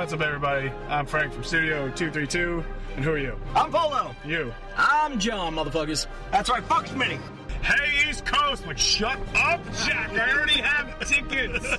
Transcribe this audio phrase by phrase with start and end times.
[0.00, 0.72] what's up, everybody?
[0.88, 2.64] I'm Frank from Studio 232.
[2.96, 3.38] And who are you?
[3.54, 4.14] I'm Polo.
[4.24, 4.50] You.
[4.74, 6.06] I'm John, motherfuckers.
[6.32, 7.20] That's right, fuck Smitty.
[7.60, 10.10] Hey, East Coast, but shut up, Jack.
[10.12, 11.66] I already have tickets.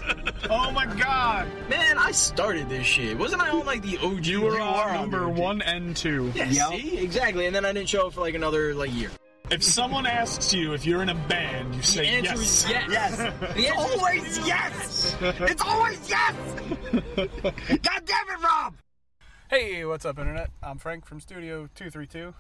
[0.53, 1.47] Oh my god.
[1.69, 3.17] Man, I started this shit.
[3.17, 4.25] Wasn't I on like the OG?
[4.25, 6.31] You were on number one and two.
[6.35, 6.69] Yeah, Yep.
[6.69, 6.97] see?
[6.97, 7.45] Exactly.
[7.45, 9.09] And then I didn't show up for like another like year.
[9.51, 12.39] If someone asks you if you're in a band, you The say answer yes.
[12.39, 12.89] is yes.
[12.89, 13.17] Yes.
[13.41, 15.17] The It's answer is always yes.
[15.21, 16.35] It's always yes.
[17.83, 18.75] God damn it, Rob.
[19.49, 20.51] Hey, what's up, Internet?
[20.63, 22.33] I'm Frank from Studio 232.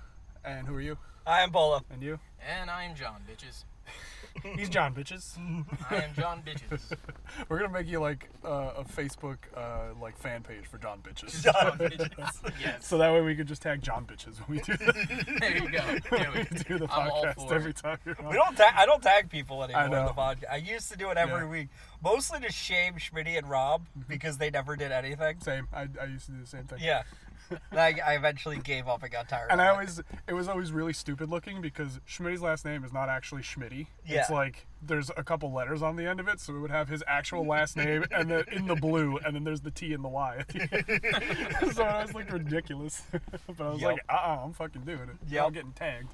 [0.45, 0.97] And who are you?
[1.27, 1.81] I am Polo.
[1.91, 2.17] And you?
[2.49, 3.65] And I am John, bitches.
[4.57, 5.37] He's John, bitches.
[5.89, 6.95] I am John, bitches.
[7.49, 11.43] We're gonna make you like uh, a Facebook uh, like fan page for John Bitches.
[11.43, 12.51] John, bitches.
[12.61, 12.87] Yes.
[12.87, 15.69] So that way we could just tag John Bitches when we do the, There you
[15.71, 15.99] go.
[16.17, 16.67] Do it.
[16.67, 17.97] do the I'm podcast every time.
[18.05, 18.73] We don't tag.
[18.75, 20.51] I don't tag people anymore I in the podcast.
[20.51, 21.49] I used to do it every Yeah.
[21.49, 21.67] week,
[22.03, 25.39] mostly to shame Schmitty and Rob because they never did anything.
[25.41, 25.67] Same.
[25.73, 26.79] I, I used to do the same thing.
[26.81, 27.03] Yeah.
[27.73, 29.47] Like I eventually gave up and got tired.
[29.49, 29.69] And I it.
[29.71, 33.87] always, it was always really stupid looking because Schmitty's last name is not actually Schmitty.
[34.05, 36.89] It's like there's a couple letters on the end of it, so it would have
[36.89, 40.03] his actual last name and then in the blue, and then there's the T and
[40.03, 40.37] the Y.
[40.39, 41.73] at the end.
[41.75, 43.91] so I was like ridiculous, but I was Yep.
[43.91, 45.17] like, uh, uh I'm fucking doing it.
[45.29, 46.11] Yeah, I'm getting tagged.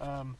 [0.00, 0.36] Um,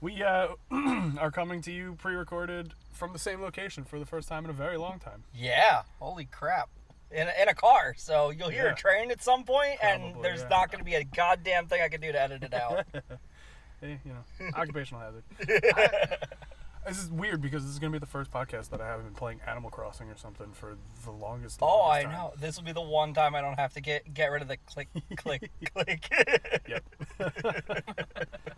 [0.00, 0.48] we uh,
[1.18, 4.52] are coming to you pre-recorded from the same location for the first time in a
[4.54, 5.22] very long time.
[5.34, 5.82] Yeah.
[6.00, 6.68] Holy crap.
[7.14, 8.72] In a, in a car, so you'll hear Yeah.
[8.72, 10.48] a train at some point, and Probably, there's yeah.
[10.48, 12.84] not going to be a goddamn thing I can do to edit it out.
[13.80, 15.24] Hey, you know, occupational hazard.
[15.76, 16.16] I-
[16.86, 19.14] this is weird because this is gonna be the first podcast that I haven't been
[19.14, 21.60] playing Animal Crossing or something for the longest.
[21.60, 21.68] Time.
[21.70, 22.12] Oh, I longest time.
[22.12, 22.32] know.
[22.40, 24.56] This will be the one time I don't have to get get rid of the
[24.66, 26.12] click, click, click.
[26.68, 26.84] Yep.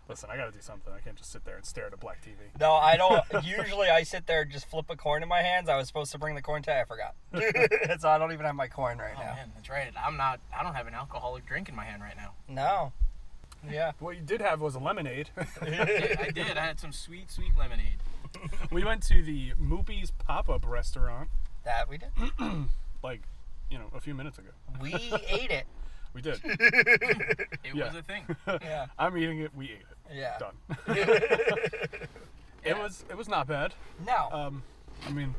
[0.09, 0.93] Listen, I gotta do something.
[0.93, 2.35] I can't just sit there and stare at a black TV.
[2.59, 3.21] no, I don't.
[3.45, 5.67] Usually, I sit there and just flip a coin in my hands.
[5.69, 6.81] I was supposed to bring the coin today.
[6.81, 7.15] I forgot,
[7.99, 9.33] so I don't even have my coin right Oh now.
[9.35, 9.91] man, that's right.
[10.03, 10.39] I'm not.
[10.57, 12.33] I don't have an alcoholic drink in my hand right now.
[12.47, 12.93] No.
[13.69, 13.93] Yeah.
[13.99, 15.29] What you did have was a lemonade.
[15.61, 16.55] I did.
[16.57, 17.97] I had some sweet, sweet lemonade.
[18.71, 21.29] we went to the Mooby's pop-up restaurant
[21.63, 22.09] That we did.
[23.03, 23.21] like,
[23.69, 24.49] you know, a few minutes ago.
[24.81, 24.93] We
[25.27, 25.65] ate it.
[26.13, 26.39] We did.
[26.43, 27.87] It Yeah.
[27.87, 28.23] was a thing.
[28.47, 28.85] Yeah.
[28.97, 29.51] I'm eating it.
[29.55, 30.15] We ate it.
[30.15, 30.37] Yeah.
[30.39, 30.55] Done.
[32.63, 33.03] It was.
[33.09, 33.73] It was not bad.
[34.05, 34.29] No.
[34.31, 34.63] Um,
[35.05, 35.35] I mean,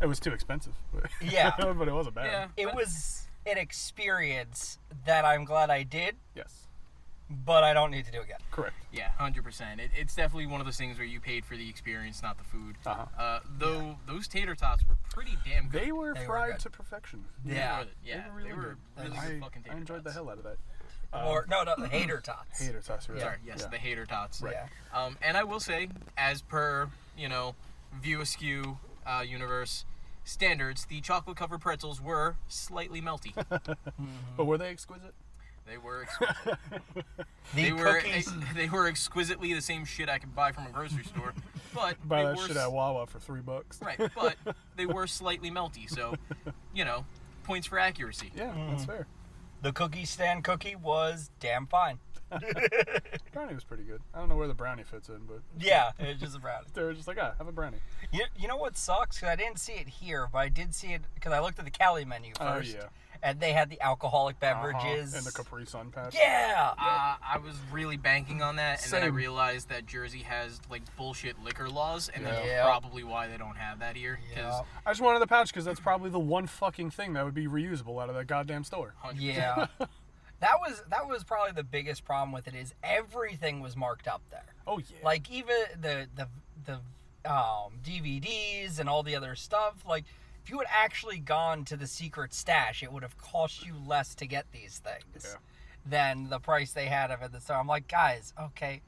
[0.00, 0.74] it was too expensive.
[0.94, 1.52] But Yeah.
[1.58, 2.26] but it wasn't bad.
[2.26, 2.46] Yeah.
[2.56, 6.67] it but- was an experience that I'm glad I did, Yes.
[7.30, 8.38] But I don't need to do it again.
[8.50, 8.74] Correct.
[8.92, 9.80] Yeah, hundred percent.
[9.80, 12.44] It, it's definitely one of those things where you paid for the experience, not the
[12.44, 12.76] food.
[12.86, 13.04] Uh-huh.
[13.18, 15.82] Uh, though those tater tots were pretty damn good.
[15.82, 16.60] They were They fried good.
[16.60, 17.24] to perfection.
[17.44, 17.84] Yeah.
[18.04, 18.76] yeah, They were really they were good.
[19.04, 20.56] really good I, fucking I tater enjoyed the hell out of that.
[21.12, 22.60] or no, no, the hater tots.
[22.64, 23.08] Hater sauce.
[23.08, 23.20] Right.
[23.20, 23.68] Sorry, yes, Yeah.
[23.68, 24.40] the hater tots.
[24.42, 24.54] Right.
[24.54, 24.98] Yeah.
[25.04, 27.54] Um, and I will say, as per you know,
[28.00, 29.84] View Askew uh, universe
[30.24, 33.32] standards, the chocolate covered pretzels were slightly melty.
[34.36, 35.14] But were they exquisite?
[35.68, 36.58] They were exquisite.
[36.94, 37.04] The
[37.54, 38.32] they were cookies.
[38.54, 41.32] they were exquisitely the same shit I could buy from a grocery store,
[41.74, 43.80] but Buy they that were shit s- at Wawa for three bucks.
[43.82, 43.98] right.
[44.14, 44.36] But
[44.76, 46.14] they were slightly melty, so
[46.74, 47.04] you know,
[47.44, 48.30] points for accuracy.
[48.36, 48.70] Yeah, Mm.
[48.70, 49.06] that's fair.
[49.62, 51.98] The cookie stand cookie was damn fine.
[53.32, 54.00] Brownie was pretty good.
[54.14, 56.66] I don't know where the brownie fits in, but Yeah, it's just a brownie.
[56.74, 57.78] they were just like, ah, have a brownie.
[58.12, 59.16] You, you know what sucks?
[59.16, 61.64] Because I didn't see it here, but I did see it because I looked at
[61.64, 62.40] the Cali menu first.
[62.42, 62.74] Oh, first.
[62.74, 62.84] yeah.
[63.22, 64.54] And they had the alcoholic Uh-huh.
[64.54, 65.14] beverages.
[65.14, 66.14] And the Capri Sun patch.
[66.14, 66.72] Yeah.
[66.78, 70.82] Uh, I was really banking on that, and then I realized that Jersey has like
[70.96, 72.62] bullshit liquor laws, and that's Yeah.
[72.64, 74.18] probably why they don't have that here.
[74.28, 74.62] Because Yeah.
[74.86, 77.46] I just wanted the pouch because that's probably the one fucking thing that would be
[77.48, 78.94] reusable out of that goddamn store.
[79.14, 79.66] Yeah.
[80.40, 84.22] that was that was probably the biggest problem with it is everything was marked up
[84.30, 84.54] there.
[84.66, 84.84] Oh yeah.
[85.02, 86.28] Like even the the
[86.64, 86.80] the
[87.28, 89.84] um, DVDs and all the other stuff.
[89.86, 90.04] Like
[90.48, 94.14] if you had actually gone to the secret stash, it would have cost you less
[94.14, 95.34] to get these things Yeah.
[95.84, 97.42] than the price they had of it.
[97.42, 98.80] So I'm like, guys, okay.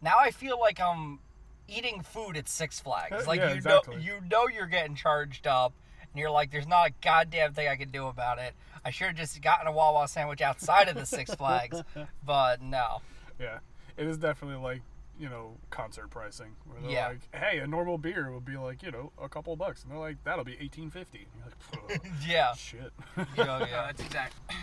[0.00, 1.18] Now I feel like I'm
[1.66, 3.10] eating food at Six Flags.
[3.12, 3.96] Uh, like Yeah, you exactly.
[3.96, 5.72] know you know you're getting charged up
[6.12, 8.54] and you're like, there's not a goddamn thing I can do about it.
[8.84, 11.82] I should have just gotten a Wawa sandwich outside of the Six Flags.
[12.24, 13.00] But no.
[13.40, 13.58] yeah.
[13.96, 14.82] It is definitely like
[15.20, 17.08] you know concert pricing where they're Yeah.
[17.08, 19.98] like, hey, a normal beer would be like you know a couple bucks, and they're
[19.98, 21.28] like, that'll be eighteen fifty.
[21.36, 22.54] You're like, Yeah.
[22.54, 22.92] shit.
[23.16, 24.34] Yeah, Yeah, that's exact.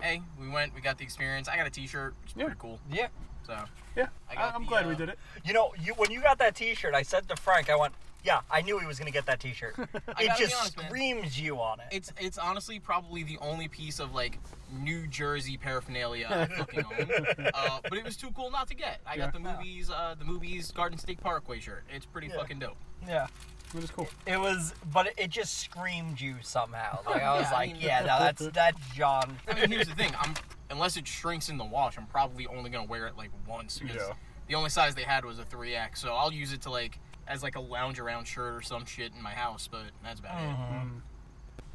[0.00, 1.48] Hey, we went, we got the experience.
[1.48, 2.14] I got a T-shirt.
[2.24, 2.44] It's Yeah.
[2.44, 2.78] pretty cool.
[2.90, 3.06] Yeah.
[3.46, 3.56] So
[3.96, 5.18] yeah, I am glad we uh, did it.
[5.46, 7.94] You know, you when you got that T-shirt, I said to Frank, I went,
[8.24, 9.74] Yeah, I knew he was gonna get that T-shirt.
[9.94, 10.86] it just honest, man.
[10.86, 11.86] screams you on it.
[11.92, 14.38] It's it's honestly probably the only piece of like
[14.72, 17.46] New Jersey paraphernalia I fucking own.
[17.54, 19.00] Uh, but it was too cool not to get.
[19.06, 21.84] I got the Mooby's, uh, the Mooby's Garden State Parkway shirt.
[21.94, 22.36] It's pretty Yeah.
[22.38, 22.76] fucking dope.
[23.06, 23.26] yeah,
[23.74, 24.08] It was cool.
[24.26, 27.00] it was, but it, it just screamed you somehow.
[27.06, 29.36] Like I was yeah, I like, mean- yeah, no, that's that's John.
[29.48, 30.12] I mean, here's the thing.
[30.18, 30.32] I'm
[30.70, 33.96] unless it shrinks in the wash, I'm probably only gonna wear it like once because
[33.96, 34.14] Yeah.
[34.48, 35.98] the only size they had was a 3X.
[35.98, 39.12] So I'll use it to like as like a lounge around shirt or some shit
[39.14, 39.68] in my house.
[39.70, 40.88] But that's about Mm-hmm.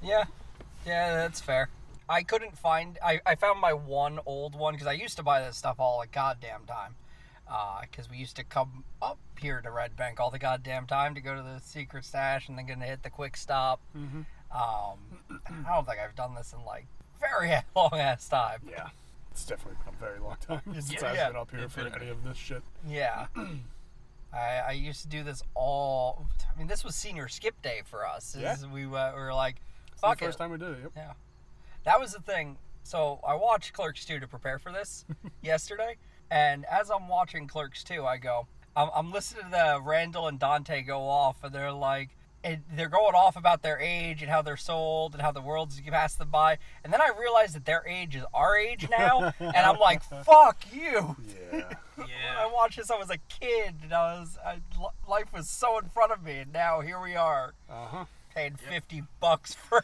[0.03, 0.07] it.
[0.07, 0.23] Yeah,
[0.85, 1.69] yeah, that's fair.
[2.07, 2.97] I couldn't find.
[3.03, 6.01] I, I found my one old one because I used to buy this stuff all
[6.01, 6.95] the goddamn time.
[7.81, 11.21] Because we used to come up here to Red Bank all the goddamn time to
[11.21, 13.79] go to the secret stash and then gonna hit the quick stop.
[13.97, 14.21] Mm-hmm.
[14.51, 14.99] Um,
[15.65, 16.85] I don't think I've done this in like
[17.19, 18.59] very long ass time.
[18.69, 18.89] Yeah.
[19.31, 21.07] It's definitely been a very long time since Yeah.
[21.09, 21.27] I've Yeah.
[21.29, 22.07] been up here for Definitely.
[22.07, 22.63] any of this shit.
[22.87, 23.27] Yeah.
[24.33, 26.27] I, I used to do this all.
[26.53, 28.35] I mean, this was senior skip day for us.
[28.39, 28.55] Yeah.
[28.71, 29.57] We, uh, we were like,
[29.91, 30.43] It's the fuck first it.
[30.43, 30.79] time we did it.
[30.83, 30.91] Yep.
[30.95, 31.13] Yeah.
[31.85, 32.57] That was the thing.
[32.83, 35.05] So I watched Clerks 2 to prepare for this
[35.41, 35.97] yesterday.
[36.31, 40.39] And as I'm watching Clerks 2, I go, I'm, I'm listening to the Randall and
[40.39, 42.09] Dante go off, and they're like,
[42.43, 45.41] and they're going off about their age and how they're so old and how the
[45.41, 46.57] world's passed them by.
[46.83, 49.33] And then I realized that their age is our age now.
[49.39, 51.15] and I'm like, fuck you.
[51.51, 51.63] Yeah.
[51.99, 52.07] When
[52.37, 54.59] I watched this, I was a kid, and I was I,
[55.05, 58.05] life was so in front of me, and now here we are, Uh huh.
[58.33, 59.83] paying fifty bucks for.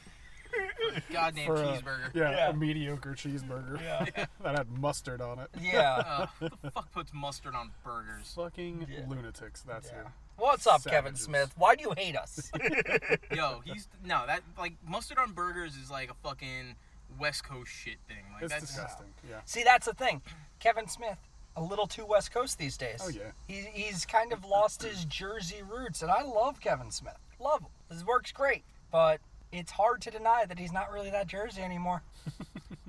[1.12, 2.14] Goddamn For a, cheeseburger.
[2.14, 2.50] yeah, Yeah.
[2.50, 4.06] a mediocre cheeseburger Yeah.
[4.42, 5.50] that had mustard on it.
[5.62, 5.96] Yeah.
[6.08, 8.32] Uh, who the fuck puts mustard on burgers?
[8.34, 9.02] Fucking Yeah.
[9.10, 9.62] lunatics.
[9.64, 10.04] That's Yeah.
[10.04, 10.08] who.
[10.38, 11.22] What's up, Kevin Savages.
[11.22, 11.54] Smith?
[11.58, 12.52] Why do you hate us?
[13.34, 16.76] Yo, he's no that like mustard on burgers is like a fucking
[17.20, 18.24] West Coast shit thing.
[18.34, 19.08] Like It's that's disgusting.
[19.30, 19.38] Yeah.
[19.46, 20.22] See, that's the thing.
[20.60, 21.18] Kevin Smith,
[21.56, 23.02] a little too West Coast these days.
[23.04, 23.32] Oh, yeah.
[23.48, 27.18] He, he's kind of lost his Jersey roots, and I love Kevin Smith.
[27.40, 27.70] Love him.
[27.90, 29.20] His work's great, but
[29.52, 32.02] it's hard to deny that he's not really that Jersey anymore.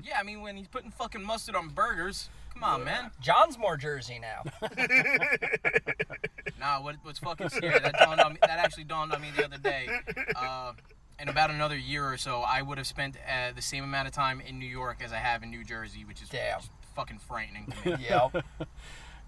[0.04, 3.10] Yeah, I mean when he's putting fucking mustard on burgers, come on, man.
[3.20, 4.44] John's more Jersey now.
[6.60, 7.78] Nah, what, what's fucking scary?
[7.78, 8.38] That dawned on me.
[8.42, 9.88] That actually dawned on me the other day.
[10.34, 10.72] Uh,
[11.18, 14.14] in about another year or so, I would have spent uh, the same amount of
[14.14, 16.60] time in New York as I have in New Jersey, which is Damn.
[16.94, 18.06] fucking frightening to me.
[18.08, 18.44] yep.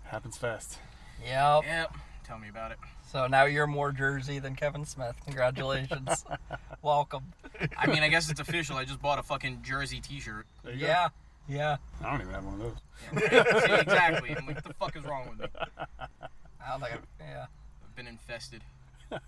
[0.04, 0.78] Happens fast.
[1.22, 1.64] Yep.
[1.64, 1.94] yep.
[2.24, 2.78] Tell me about it.
[3.10, 5.16] So now you're more Jersey than Kevin Smith.
[5.24, 6.26] Congratulations.
[6.82, 7.32] Welcome.
[7.76, 8.76] I mean, I guess it's official.
[8.76, 10.46] I just bought a fucking Jersey T-shirt.
[10.62, 10.86] There you go.
[10.86, 11.08] Yeah.
[11.48, 11.76] Yeah.
[12.04, 13.32] I don't even have one of those.
[13.32, 13.64] Yeah, right?
[13.64, 14.36] See, exactly.
[14.36, 15.46] I'm like, what the fuck is wrong with me?
[15.58, 16.92] I don't think.
[17.20, 17.46] I, yeah.
[17.82, 18.62] I've been infested.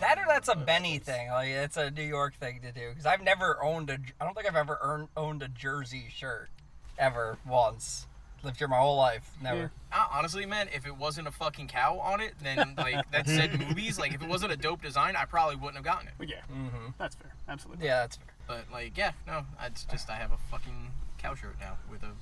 [0.00, 1.28] That or that's a Benny thing.
[1.28, 3.98] Like it's a New York thing to do because I've never owned a.
[4.20, 6.50] I don't think I've ever earned, owned a Jersey shirt,
[6.96, 8.06] ever once.
[8.44, 9.30] Lived here my whole life.
[9.42, 9.70] Never.
[9.92, 13.50] Uh, honestly, man, if it wasn't a fucking cow on it, then like that said
[13.58, 16.14] Mooby's, like if it wasn't a dope design, I probably wouldn't have gotten it.
[16.18, 16.90] But yeah, Mm-hmm.
[16.98, 17.32] that's fair.
[17.48, 17.86] Absolutely.
[17.86, 18.26] Yeah, that's fair.
[18.46, 22.12] But like, yeah, no, it's just I have a fucking cow shirt now with a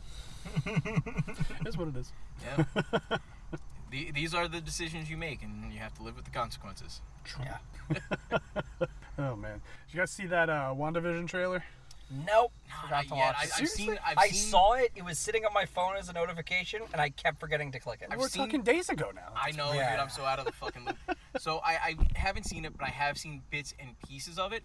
[1.61, 2.13] It is what it is.
[2.45, 2.65] yeah.
[3.91, 7.01] the, these are the decisions you make, and you have to live with the consequences.
[7.41, 7.59] Yeah.
[9.19, 11.65] Oh man, did you guys see that uh, WandaVision trailer?
[12.11, 12.53] Nope.
[12.83, 13.27] Forgot Not to yet.
[13.27, 13.37] watch.
[13.39, 13.51] I, it.
[13.59, 13.99] I've seen.
[14.07, 14.93] I've I seen, saw it.
[14.95, 18.01] It was sitting on my phone as a notification, and I kept forgetting to click
[18.03, 18.17] it.
[18.17, 19.33] We're seen- talking days ago now.
[19.35, 19.91] I know, Yeah.
[19.91, 20.01] dude.
[20.01, 20.97] I'm so out of the fucking loop.
[21.39, 24.63] So I, I haven't seen it, but I have seen bits and pieces of it.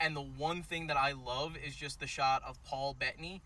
[0.00, 3.42] And the one thing that I love is just the shot of Paul Bettany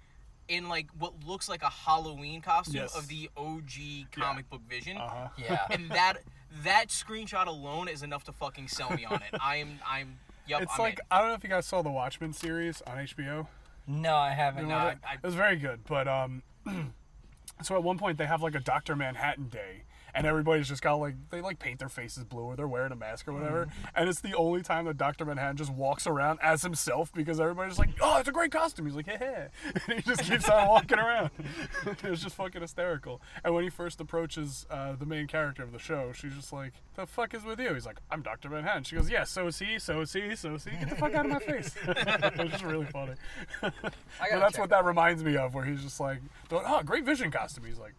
[0.47, 2.97] in like what looks like a Halloween costume Yes.
[2.97, 4.97] of the OG comic book Vision.
[4.97, 5.29] Uh huh.
[5.37, 5.67] Yeah.
[5.71, 6.19] And that
[6.65, 9.39] that screenshot alone is enough to fucking sell me on it.
[9.43, 10.19] I am I'm
[10.49, 10.63] yep.
[10.63, 11.05] It's I'm like in.
[11.11, 13.47] I don't know if you guys saw the Watchmen series on HBO.
[13.87, 14.63] no, I haven't.
[14.65, 16.43] You No, I- I- it was very good, but um,
[17.63, 19.83] so at one point they have like a Doctor Manhattan day,
[20.19, 22.97] and everybody's just got like they like paint their faces blue or they're wearing a
[22.97, 23.71] mask or whatever, Mm.
[23.95, 27.79] and it's the only time that Doctor Manhattan just walks around as himself because everybody's
[27.79, 28.87] like, oh, it's a great costume.
[28.87, 29.47] He's like, hey,
[29.89, 31.31] and he just keeps on walking around.
[31.87, 33.23] it was just fucking hysterical.
[33.45, 36.73] And when he first approaches uh, the main character of the show, she's just like,
[36.97, 37.73] the fuck is with you?
[37.75, 38.83] He's like, I'm Doctor Manhattan.
[38.85, 40.73] She goes, yeah, so is he, so is he, so is he.
[40.73, 41.75] Get the fuck out of my face.
[41.87, 43.13] it was just really funny.
[43.61, 43.73] But
[44.21, 46.19] that's what that reminds me of, where he's just like,
[46.51, 47.95] "Oh, great vision costume." He's like,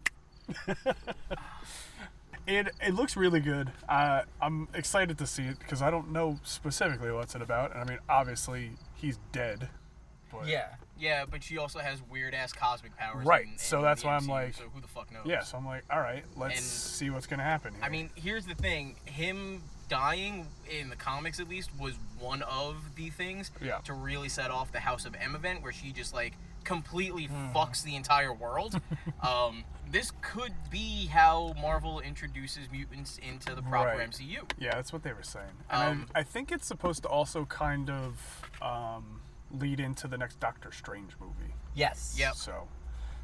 [2.49, 3.71] it it looks really good.
[3.87, 7.79] Uh, I'm excited to see it because I don't know specifically what's it about, and
[7.81, 9.69] I mean, obviously he's dead.
[10.31, 10.75] But Yeah.
[10.97, 13.25] yeah, but she also has weird ass cosmic powers.
[13.25, 15.25] Right, in- so in that's the why I'm like- so who the fuck knows?
[15.25, 17.73] Yeah, so I'm like, all right, let's And- see what's gonna happen.
[17.75, 17.83] Here.
[17.83, 22.95] I mean, here's the thing: him dying in the comics at least was one of
[22.95, 23.79] the things Yeah.
[23.79, 26.33] to really set off the House of M event where she just like
[26.73, 27.51] completely Hmm.
[27.51, 28.79] fucks the entire world.
[29.21, 34.07] um, this could be how Marvel introduces mutants into the proper Right.
[34.11, 34.47] MCU.
[34.59, 35.49] Yeah, that's what they were saying.
[35.71, 39.19] And Um, I, I think it's supposed to also kind of um,
[39.51, 41.55] lead into the next Doctor Strange movie.
[41.73, 42.15] Yes.
[42.19, 42.35] Yep.
[42.35, 42.67] So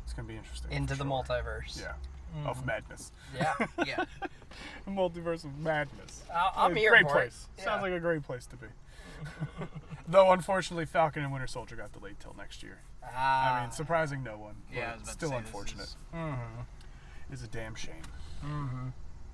[0.04, 0.72] it's gonna be interesting.
[0.72, 1.24] Into for the sure.
[1.24, 1.80] multiverse.
[1.80, 2.50] Yeah.
[2.50, 3.12] Of madness.
[3.36, 3.54] Yeah.
[3.86, 4.06] Yeah.
[4.88, 6.24] Multiverse of madness.
[6.34, 7.12] I- I'm Yeah, here Great for it.
[7.12, 7.48] place.
[7.60, 7.64] Yeah.
[7.66, 8.68] Sounds like a great place to be.
[10.08, 12.80] Though unfortunately, Falcon and Winter Soldier got delayed till next year.
[13.14, 13.58] Ah.
[13.58, 14.56] I mean, surprising no one.
[14.74, 15.84] Yeah, I was about to still say, unfortunate.
[15.84, 16.62] is- Mm-hmm.
[17.32, 18.04] It's a damn shame.
[18.46, 18.88] Mm-hmm.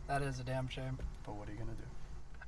[0.08, 0.98] that is a damn shame.
[1.25, 1.84] But what are you gonna do?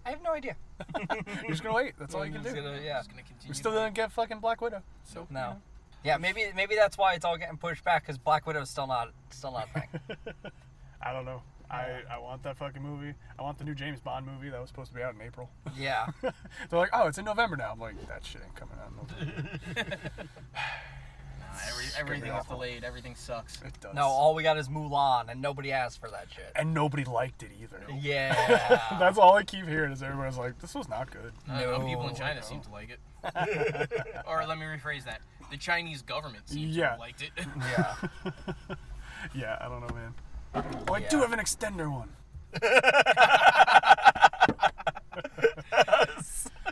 [0.05, 0.55] I have no idea.
[1.41, 1.93] You're just gonna wait.
[1.99, 2.61] That's all you can Just do.
[2.61, 2.97] gonna- yeah.
[2.99, 3.49] Just gonna continue.
[3.49, 4.81] We still didn't get fucking Black Widow.
[5.03, 5.57] So No.
[6.03, 9.11] Yeah, maybe maybe that's why it's all getting pushed back because Black Widow's still not
[9.29, 9.89] still not a thing.
[11.01, 11.41] I don't know.
[11.71, 13.13] I, I want that fucking movie.
[13.39, 15.49] I want the new James Bond movie that was supposed to be out in April.
[15.77, 16.07] yeah.
[16.21, 17.71] They're like, oh, it's in November now.
[17.71, 19.99] I'm like, that shit ain't coming out in November.
[21.53, 22.55] Nah, every, everything is awful.
[22.55, 22.83] delayed.
[22.83, 23.61] Everything sucks.
[23.61, 23.93] It does.
[23.93, 26.51] No, all we got is Mulan, and nobody asked for that shit.
[26.55, 27.81] and nobody liked it either.
[28.01, 28.79] Yeah.
[28.99, 31.31] That's all I keep hearing is everybody's like, this was not good.
[31.49, 32.41] Uh, I don't people in China No.
[32.41, 32.99] seem to like it.
[34.27, 36.89] or let me rephrase that: the Chinese government seems to Yeah.
[36.91, 37.31] have liked it.
[37.57, 37.95] yeah.
[39.33, 40.13] Yeah, I don't know, man.
[40.89, 42.09] Oh, I do have an extender one.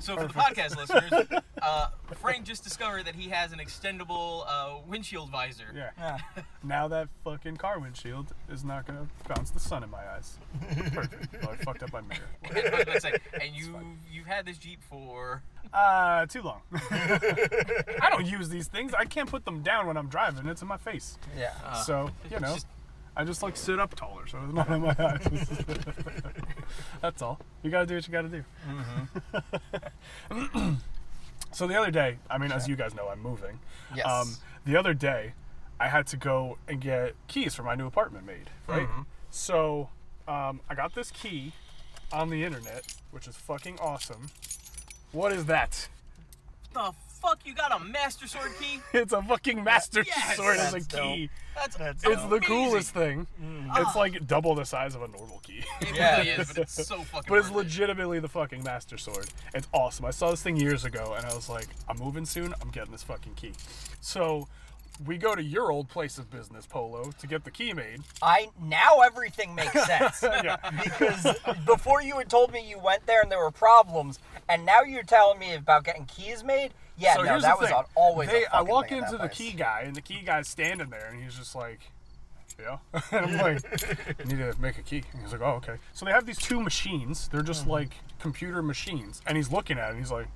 [0.01, 1.87] So for the podcast listeners, uh,
[2.21, 5.65] Frank just discovered that he has an extendable uh, windshield visor.
[5.75, 5.89] Yeah.
[5.97, 6.17] Yeah.
[6.63, 10.37] Now that fucking car windshield is not gonna bounce the sun in my eyes.
[10.93, 11.35] Perfect.
[11.43, 12.21] Oh, I fucked up my mirror.
[12.49, 13.75] I was about to say, and you
[14.11, 15.41] you've had this Jeep for
[15.73, 16.61] Uh, too long.
[16.71, 18.93] I don't use these things.
[18.93, 20.47] I can't put them down when I'm driving.
[20.47, 21.17] It's in my face.
[21.37, 21.73] Yeah.
[21.83, 22.67] so you know, just-
[23.15, 25.61] I just like sit up taller, so it's not in my eyes.
[27.01, 27.39] That's all.
[27.61, 28.43] You gotta do what you gotta do.
[31.51, 33.59] so the other day, I mean, as you guys know, I'm moving.
[33.95, 34.05] Yes.
[34.05, 35.33] Um, the other day,
[35.79, 38.49] I had to go and get keys for my new apartment made.
[38.67, 38.87] Right.
[39.29, 39.89] So
[40.27, 41.53] um, I got this key
[42.13, 44.27] on the internet, which is fucking awesome.
[45.11, 45.89] What is that?
[46.73, 47.39] the fuck.
[47.45, 48.79] You got a Master Sword key?
[48.93, 50.35] It's a fucking Master Yes!
[50.37, 51.29] Sword as a That's key.
[51.55, 53.27] That's, That's It's the coolest thing.
[53.41, 53.67] Mm.
[53.77, 53.99] It's ah.
[53.99, 55.63] like double the size of a normal key.
[55.81, 56.17] It Yeah.
[56.19, 57.25] really is, but it's so fucking.
[57.29, 57.69] but it's worth it.
[57.69, 59.27] legitimately the fucking Master Sword.
[59.53, 60.05] It's awesome.
[60.05, 62.53] I saw this thing years ago and I was like, I'm moving soon.
[62.61, 63.53] I'm getting this fucking key.
[63.99, 64.47] So
[65.05, 68.01] we go to your old place of business, Polo, to get the key made.
[68.21, 70.57] I now everything makes sense Yeah.
[70.83, 71.25] because
[71.65, 75.03] before you had told me you went there and there were problems, and now you're
[75.03, 76.73] telling me about getting keys made.
[77.01, 77.75] Yeah, so no, here's that the thing.
[77.75, 78.29] on, always.
[78.29, 79.37] They, a I walk thing into that the place.
[79.37, 81.79] key guy, and the key guy's standing there, and he's just like,
[82.59, 82.77] "Yeah."
[83.11, 86.05] and I'm like, "I need to make a key." And he's like, "Oh, okay." So
[86.05, 87.27] they have these two machines.
[87.29, 87.71] They're just Mm-hmm.
[87.71, 90.27] like computer machines, and he's looking at it, and he's like,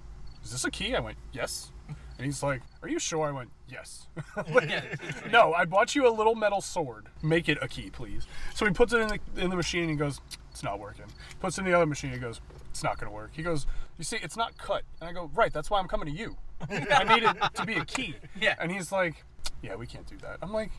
[0.43, 1.71] "Is this a key?" I went, "Yes."
[2.17, 4.07] And he's like, "Are you sure?" I went, "Yes."
[4.53, 7.07] Like, no, I bought you a little metal sword.
[7.21, 8.25] Make it a key, please.
[8.53, 9.81] So he puts it in the in the machine.
[9.81, 11.05] and He goes, "It's not working."
[11.41, 12.11] Puts it in the other machine.
[12.11, 13.67] And he goes, "It's not gonna work." He goes,
[13.97, 15.51] "You see, it's not cut." And I go, "Right.
[15.51, 16.37] That's why I'm coming to you.
[16.69, 18.55] I need it to be a key." Yeah.
[18.59, 19.23] And he's like,
[19.61, 20.71] "Yeah, we can't do that." I'm like,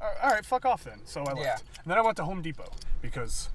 [0.00, 1.40] "All right, fuck off then." So I left.
[1.40, 1.56] Yeah.
[1.82, 3.48] And then I went to Home Depot because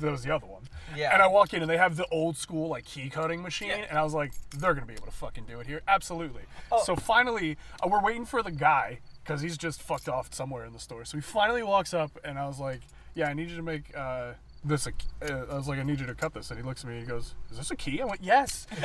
[0.00, 0.62] there was the other one.
[0.96, 1.12] Yeah.
[1.12, 3.86] And I walk in and they have the old school like key cutting machine, Yeah.
[3.90, 6.42] and I was like, they're gonna be able to fucking do it here, absolutely.
[6.72, 6.82] Oh.
[6.82, 10.72] So finally, uh, we're waiting for the guy because he's just fucked off somewhere in
[10.72, 11.04] the store.
[11.04, 12.80] So he finally walks up, and I was like,
[13.14, 13.94] yeah, I need you to make.
[13.96, 14.32] Uh,
[14.64, 14.90] this a,
[15.22, 16.96] uh, I was like, I need you to cut this, and he looks at me
[16.98, 18.66] and he goes, "Is this a key?" I went, "Yes."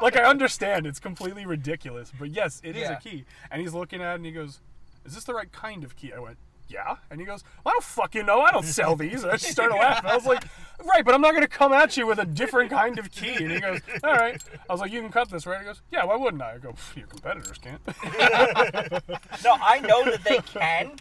[0.00, 2.92] like I understand it's completely ridiculous, but yes, it is Yeah.
[2.92, 3.24] a key.
[3.50, 4.60] And he's looking at it and he goes,
[5.04, 7.74] "Is this the right kind of key?" I went, "Yeah." And he goes, well, "I
[7.74, 8.40] don't fucking know.
[8.42, 10.08] I don't sell these." And I just started laughing.
[10.10, 10.44] I was like,
[10.84, 13.50] "Right, but I'm not gonna come at you with a different kind of key." And
[13.50, 16.04] he goes, "All right." I was like, "You can cut this, right?" He goes, "Yeah.
[16.04, 17.80] Why wouldn't I?" I go, "Your competitors can't."
[19.44, 20.92] No, I know that they can,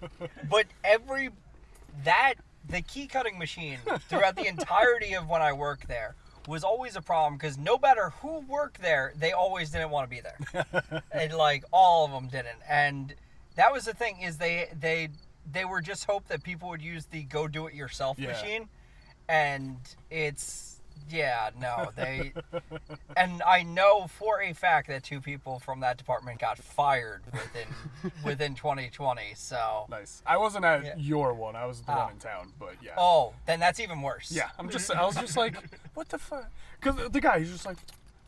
[0.49, 1.29] but every
[2.03, 2.35] that
[2.69, 6.15] the key cutting machine throughout the entirety of when I worked there
[6.47, 10.15] was always a problem because no matter who worked there, they always didn't want to
[10.15, 12.59] be there, and like all of them didn't.
[12.67, 13.13] And
[13.55, 15.09] that was the thing is they they
[15.51, 18.27] they were just hope that people would use the go do it yourself Yeah.
[18.29, 18.69] machine,
[19.27, 19.77] and
[20.09, 20.78] it's
[21.09, 22.31] yeah no they
[23.17, 28.11] and I know for a fact that two people from that department got fired within
[28.23, 29.21] within 2020.
[29.35, 30.21] So nice.
[30.25, 30.93] I wasn't at Yeah.
[30.97, 31.55] your one.
[31.55, 31.95] I was the Oh.
[31.97, 32.11] one ah.
[32.11, 32.91] in town, but yeah.
[32.97, 34.31] oh, then that's even worse.
[34.31, 34.91] Yeah, I'm just.
[34.91, 35.55] I was just like,
[35.93, 36.49] what the fuck?
[36.79, 37.77] Because the guy, he's just like,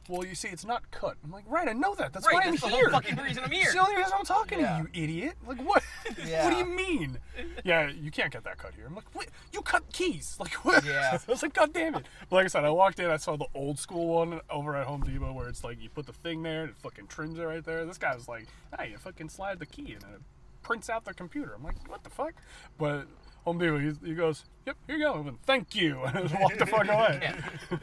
[0.09, 1.15] well, you see, it's not cut.
[1.23, 2.11] I'm like, right, I know that.
[2.13, 3.63] That's Right, why I'm that's the whole fucking reason I'm here.
[3.63, 4.81] It's the only reason I'm talking Yeah.
[4.83, 5.33] to you, idiot.
[5.47, 5.83] Like, what?
[6.27, 6.43] Yeah.
[6.45, 7.17] what do you mean?
[7.63, 8.85] Yeah, you can't get that cut here.
[8.87, 9.27] I'm like, what?
[9.53, 10.35] You cut keys.
[10.39, 10.83] Like, what?
[10.85, 11.17] Yeah.
[11.27, 12.05] I was like, God damn it.
[12.29, 14.87] But like I said, I walked in, I saw the old school one over at
[14.87, 17.43] Home Depot where it's like, you put the thing there, and it fucking trims it
[17.43, 17.85] right there.
[17.85, 20.21] This guy was like, hey, you fucking slide the key and it
[20.63, 21.53] prints out the computer.
[21.55, 22.33] I'm like, what the fuck?
[22.77, 23.05] But
[23.45, 25.13] Home Depot, he, he goes, yep, here you go.
[25.13, 26.01] I went, Thank you.
[26.03, 27.19] And I just walked the fuck away.
[27.21, 27.77] Yeah.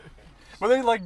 [0.60, 1.02] But then, like,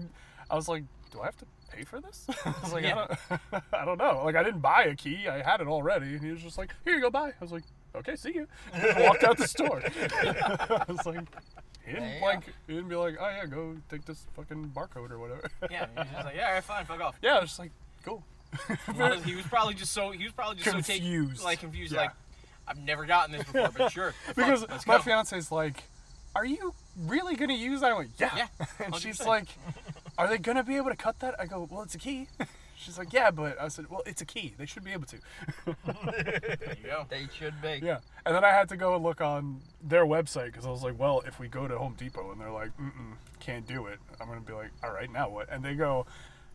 [0.50, 2.26] I was like, do I have to pay for this?
[2.44, 3.06] I was like, Yeah.
[3.30, 4.22] I, don't, I don't know.
[4.24, 5.28] Like, I didn't buy a key.
[5.28, 6.06] I had it already.
[6.14, 7.28] And he was just like, here you go, buy.
[7.28, 7.62] I was like,
[7.94, 8.46] okay, see you.
[8.98, 9.82] Walked out the store.
[10.22, 11.20] I was like,
[11.86, 15.18] he didn't, like, he didn't be like, oh, yeah, go take this fucking barcode or
[15.18, 15.50] whatever.
[15.70, 17.16] Yeah, he was just like, yeah, all right, fine, fuck off.
[17.22, 17.72] yeah, I was just like,
[18.04, 18.22] cool.
[19.24, 21.36] He was probably just so he was probably just so Confused.
[21.36, 22.00] take, like confused, Yeah.
[22.02, 22.10] like
[22.68, 24.14] I've never gotten this before, but sure.
[24.36, 25.02] because let's my go.
[25.02, 25.82] fiance's like,
[26.36, 29.46] "Are you really gonna use that?" I went, "Yeah." Yeah, and she's like,
[30.18, 32.28] "Are they gonna be able to cut that?" I go, "Well, it's a key."
[32.76, 34.54] She's like, "Yeah, but I said, well, it's a key.
[34.58, 35.16] They should be able to."
[35.66, 37.06] There you go.
[37.10, 37.80] They should be.
[37.82, 40.82] yeah, and then I had to go and look on their website because I was
[40.82, 43.98] like, "Well, if we go to Home Depot and they're like, Mm-mm, can't do it,"
[44.20, 46.06] I'm gonna be like, "All right, now what?" And they go.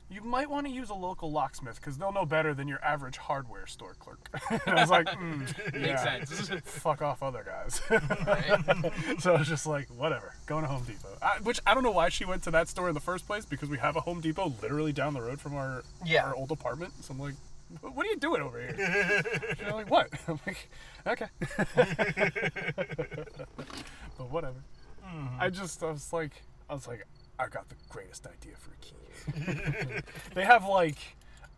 [0.09, 3.17] You might want to use a local locksmith because they'll know better than your average
[3.17, 4.29] hardware store clerk.
[4.65, 6.49] and I was like, mm, Makes sense.
[6.65, 7.81] fuck off, other guys.
[7.89, 8.91] Right?
[9.19, 11.09] So I was just like, whatever, going to Home Depot.
[11.21, 13.45] I, which I don't know why she went to that store in the first place
[13.45, 16.23] because we have a Home Depot literally down the road from our Yeah.
[16.23, 16.93] our old apartment.
[17.03, 17.35] So I'm like,
[17.81, 19.23] what are you doing over here?
[19.59, 20.07] She's like, what?
[20.29, 20.69] I'm like,
[21.05, 21.25] okay.
[24.17, 24.63] but whatever.
[25.39, 26.31] I just I was like,
[26.69, 27.05] I was like,
[27.39, 30.01] I got the greatest idea for a key.
[30.33, 30.97] they have like.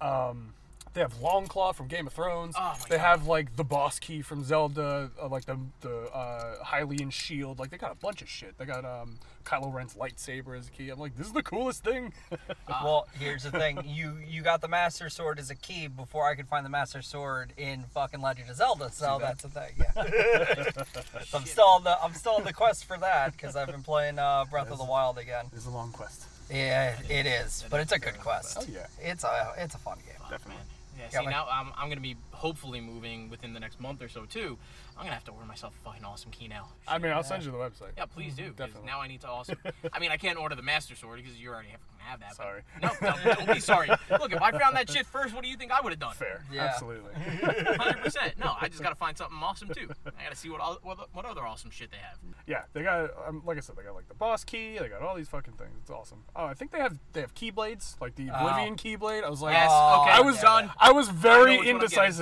[0.02, 0.54] Um,
[0.94, 2.56] they have Longclaw from Game of Thrones.
[2.58, 3.06] Oh my they God.
[3.06, 7.60] have like the boss key from Zelda, uh, like the the uh, Hylian shield.
[7.60, 8.58] Like they got a bunch of shit.
[8.58, 10.90] They got um, Kylo Ren's lightsaber as a key.
[10.90, 12.14] I'm like, this is the coolest thing.
[12.84, 13.80] Well, here's the thing.
[13.86, 17.02] You you got the Master Sword as a key before I could find the Master
[17.02, 18.90] Sword in fucking Legend of Zelda.
[18.92, 19.72] So that's the thing.
[19.78, 20.66] Yeah.
[21.26, 23.84] So I'm still on the I'm still on the quest for that because I've been
[23.84, 25.46] playing uh, Breath of the Wild again.
[25.54, 26.26] It's a long quest.
[26.50, 28.58] Yeah, it is, but it's a good quest.
[28.60, 30.16] Oh yeah, It's a it's a fun game.
[30.30, 30.64] definitely.
[31.00, 34.24] Yeah, see, now I'm, I'm gonna be hopefully moving within the next month or so
[34.26, 34.58] too.
[34.98, 36.70] I'm gonna have to order myself a fucking awesome key now.
[36.88, 37.92] I mean, I'll send you the website.
[37.98, 38.50] Yeah, please do.
[38.50, 38.86] Definitely.
[38.88, 39.54] Now I need to also.
[39.94, 42.36] I mean, I can't order the Master Sword because you already have, have that.
[42.36, 42.62] Sorry.
[42.82, 43.90] No, no, don't be sorry.
[44.10, 46.16] Look, if I found that shit first, what do you think I would have done?
[46.16, 46.44] Fair.
[46.52, 46.66] Yeah.
[46.66, 47.14] Absolutely.
[47.78, 48.34] Hundred percent.
[48.40, 49.90] No, I just gotta find something awesome too.
[50.06, 52.18] I gotta see what all, what, what other awesome shit they have.
[52.48, 54.78] Yeah, they got um, like I said, they got like the boss key.
[54.80, 55.72] They got all these fucking things.
[55.82, 56.24] It's awesome.
[56.36, 58.48] Oh, I think they have they have keyblades, like the Oh.
[58.48, 59.24] Oblivion keyblade.
[59.24, 59.70] I was like, Yes.
[59.72, 60.12] Oh, okay.
[60.12, 60.42] I was yeah.
[60.42, 60.72] done.
[60.78, 61.64] I was very I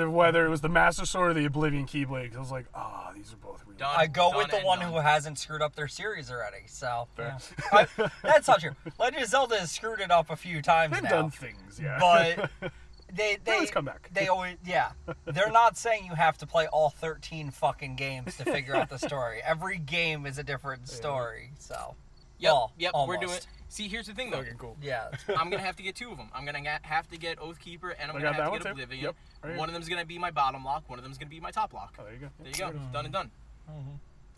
[0.08, 2.30] know which one I'm indecisive whether it was the Master Sword or the Oblivion Keyblade.
[2.30, 3.93] 'cause I was like, ah, these are both really Done.
[3.96, 4.91] I go with the one done.
[4.91, 6.63] who hasn't screwed up their series already.
[6.67, 7.38] So Fair.
[7.74, 7.86] yeah.
[7.98, 8.76] I- that's not true.
[8.98, 11.10] Legend of Zelda has screwed it up a few times They've now.
[11.10, 11.98] done things, yeah.
[12.00, 12.50] but
[13.13, 14.10] they they always come back.
[14.13, 14.91] They always yeah.
[15.26, 18.98] They're not saying you have to play all 13 fucking games to figure out the
[19.00, 19.41] story.
[19.43, 21.52] Every game is a different story.
[21.60, 21.96] So
[22.39, 22.91] Yep, Well, yep.
[23.08, 23.39] We're doing.
[23.67, 23.75] Almost.
[23.77, 24.38] See, here's the thing though.
[24.38, 24.77] fucking cool.
[24.82, 25.10] yeah.
[25.38, 26.30] I'm gonna have to get two of them.
[26.34, 28.60] I'm gonna ga- have to get Oathkeeper and I'm I gonna got have to one
[28.60, 28.71] get too.
[28.71, 29.03] Oblivion.
[29.03, 29.58] Yep, right here.
[29.60, 30.89] One of them's gonna be my bottom lock.
[30.89, 31.95] One of them's gonna be my top lock.
[31.99, 32.27] Oh, there you go.
[32.39, 32.80] There you go.
[32.93, 33.32] Done and done.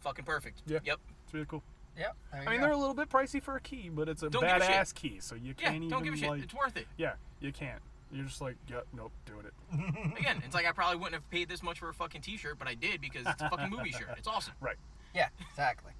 [0.01, 0.61] Fucking perfect.
[0.65, 0.79] Yeah.
[0.83, 0.99] Yep.
[1.25, 1.63] It's really cool.
[1.97, 2.15] Yep.
[2.31, 2.65] there you I mean, go.
[2.65, 4.59] they they're a little bit pricey for a key, but it's a Don't give a
[4.61, 4.69] shit.
[4.71, 5.65] badass key, so you Yeah.
[5.65, 6.29] can't even Don't give a shit.
[6.29, 6.43] like.
[6.43, 6.87] It's worth it.
[6.97, 7.81] Yeah, you can't.
[8.11, 10.17] You're just like, yep, nope, doing it.
[10.19, 12.67] Again, it's like I probably wouldn't have paid this much for a fucking T-shirt, but
[12.67, 14.07] I did because it's a fucking movie shirt.
[14.17, 14.53] It's awesome.
[14.61, 14.77] Right.
[15.13, 15.27] yeah.
[15.51, 15.91] Exactly.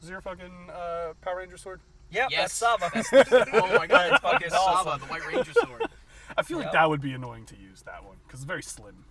[0.00, 1.80] Is your fucking uh, Power Ranger sword?
[2.10, 2.28] Yep.
[2.30, 2.40] Yes.
[2.40, 2.90] That's Saba.
[3.52, 4.84] Oh my god, That's fucking fucking awesome.
[4.92, 5.82] Saba, the White Ranger sword.
[6.36, 6.72] I feel like Yep.
[6.74, 9.04] that would be annoying to use that one because it's very slim.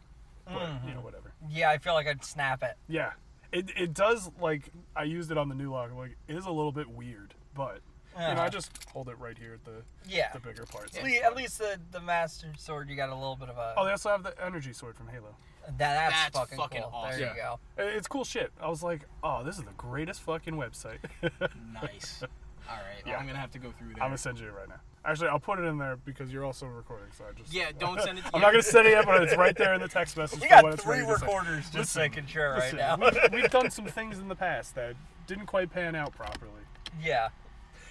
[0.46, 0.94] But you Mm-hmm.
[0.96, 1.34] know, whatever.
[1.50, 1.70] yeah.
[1.70, 2.76] I feel like I'd snap it.
[2.88, 3.12] Yeah,
[3.52, 5.92] it, it does like I used it on the new log.
[5.94, 7.82] Like it is a little bit weird, but
[8.16, 8.50] you know I Uh-huh.
[8.50, 10.32] just hold it right here at the Yeah.
[10.34, 10.98] the bigger parts.
[10.98, 13.74] At least, at least the the Master Sword, you got a little bit of a.
[13.78, 15.36] Oh, they also have the energy sword from Halo.
[15.68, 16.92] that, that's, That's fucking, fucking cool.
[16.94, 17.20] awesome.
[17.20, 17.56] There you Yeah.
[17.78, 17.84] go.
[17.98, 18.54] It's cool shit.
[18.62, 21.00] I was like, oh, this is the greatest fucking website.
[21.74, 22.24] Nice.
[22.70, 23.20] All right, well, Yeah.
[23.20, 24.04] I'm gonna have to go through there.
[24.04, 24.80] I'm gonna send you it right now.
[25.06, 27.08] Actually, I'll put it in there because you're also recording.
[27.18, 28.46] So I just Yeah, don't send it to I'm you.
[28.46, 30.42] not gonna send it yet, but it's right there in the text message.
[30.42, 31.22] You for when got it's three ready to send.
[31.22, 32.98] recorders just Listen, making sure right Listen, now.
[32.98, 34.96] we've, we've done some things in the past that
[35.28, 36.52] didn't quite pan out properly.
[37.02, 37.30] yeah.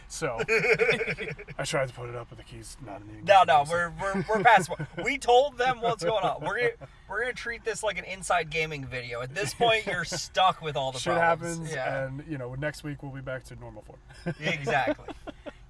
[0.08, 0.38] So
[1.58, 3.70] I tried to put it up, but the key's not in the No, no, so-
[3.72, 4.70] we're we're, we're past.
[5.04, 6.40] We told them what's going on.
[6.42, 6.70] We're gonna
[7.08, 9.20] we're gonna treat this like an inside gaming video.
[9.20, 11.70] At this point, you're stuck with all the shit problems.
[11.70, 14.34] happens, Yeah, and you know next week we'll be back to normal form.
[14.40, 15.06] exactly.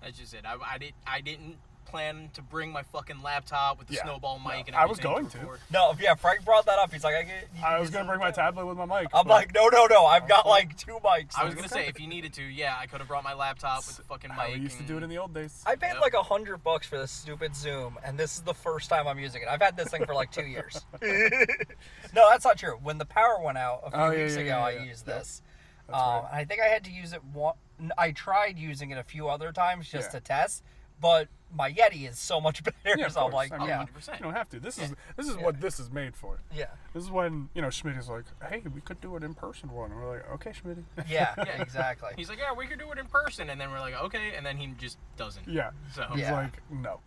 [0.03, 0.45] That's just it.
[0.47, 0.95] I, I didn't.
[1.07, 4.03] I didn't plan to bring my fucking laptop with the Yeah.
[4.03, 5.39] snowball No, mic and I was going to.
[5.39, 5.61] record.
[5.73, 6.93] No, yeah, Frank brought that up.
[6.93, 9.09] He's like, I, get, I was gonna bring my tablet with my mic.
[9.15, 10.05] I'm like, no, no, no.
[10.05, 11.33] I've got like two mics.
[11.39, 13.87] I was gonna say if you needed to, yeah, I could have brought my laptop
[13.87, 14.55] with the fucking mic.
[14.57, 15.63] we used to do it in the old days.
[15.67, 16.01] I paid Yep.
[16.03, 19.19] like a hundred bucks for this stupid Zoom, and this is the first time I'm
[19.19, 19.49] using it.
[19.49, 20.85] I've had this thing for like two years.
[21.03, 22.79] no, that's not true.
[22.83, 25.19] When the power went out a few Oh, weeks yeah, ago, yeah, I used Yep.
[25.19, 25.43] this.
[25.87, 26.29] That's Um, right.
[26.33, 27.55] I think I had to use it one.
[27.99, 30.19] I tried using it a few other times just Yeah.
[30.19, 30.63] to test,
[31.01, 32.99] but my Yeti is so much better.
[32.99, 33.51] Yeah, of so I'm course.
[33.51, 34.19] like, I mean, yeah, 100%.
[34.19, 34.61] You don't have to.
[34.61, 36.41] This is this is what this is made for.
[36.55, 39.35] yeah, This is when you know Schmidt is like, "Hey, we could do it in
[39.35, 40.79] person one." And we're like, "Okay, Schmidt."
[41.09, 41.45] yeah, Yeah.
[41.63, 42.11] exactly.
[42.17, 44.45] He's like, yeah, we could do it in person, and then we're like, okay, and
[44.45, 45.47] then he just doesn't.
[45.49, 45.71] yeah.
[45.95, 47.01] So He's like, "No."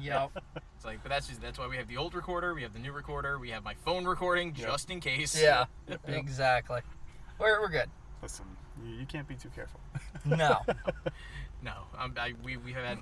[0.00, 0.30] yep.
[0.76, 2.78] it's like, but that's just that's why we have the old recorder, we have the
[2.78, 4.68] new recorder, we have my phone recording Yep.
[4.68, 5.40] just in case.
[5.40, 6.00] Yeah, Yep.
[6.08, 6.80] exactly.
[7.38, 7.90] We're, we're good.
[8.22, 8.44] Listen,
[8.84, 9.80] you, you can't be too careful.
[10.24, 10.58] No.
[11.62, 12.98] No, um, I, we we have had.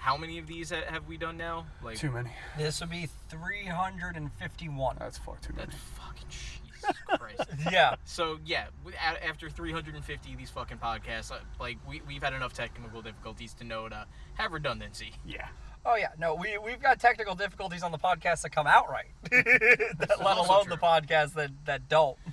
[0.00, 1.66] How many of these ha- have we done now?
[1.84, 2.30] Like too many.
[2.56, 4.96] This would be 351.
[4.98, 5.66] That's far too many.
[5.66, 7.50] That's fucking Jesus Christ.
[7.70, 7.96] Yeah.
[8.06, 12.32] So yeah, we- a- after 350 of these fucking podcasts, uh, like we we've had
[12.32, 15.12] enough technical difficulties to know to have redundancy.
[15.26, 15.48] Yeah.
[15.84, 16.08] Oh yeah.
[16.18, 19.06] No, we we've got technical difficulties on the podcasts that come out right.
[19.30, 20.74] That- let also alone true.
[20.76, 22.16] the podcasts that that don't,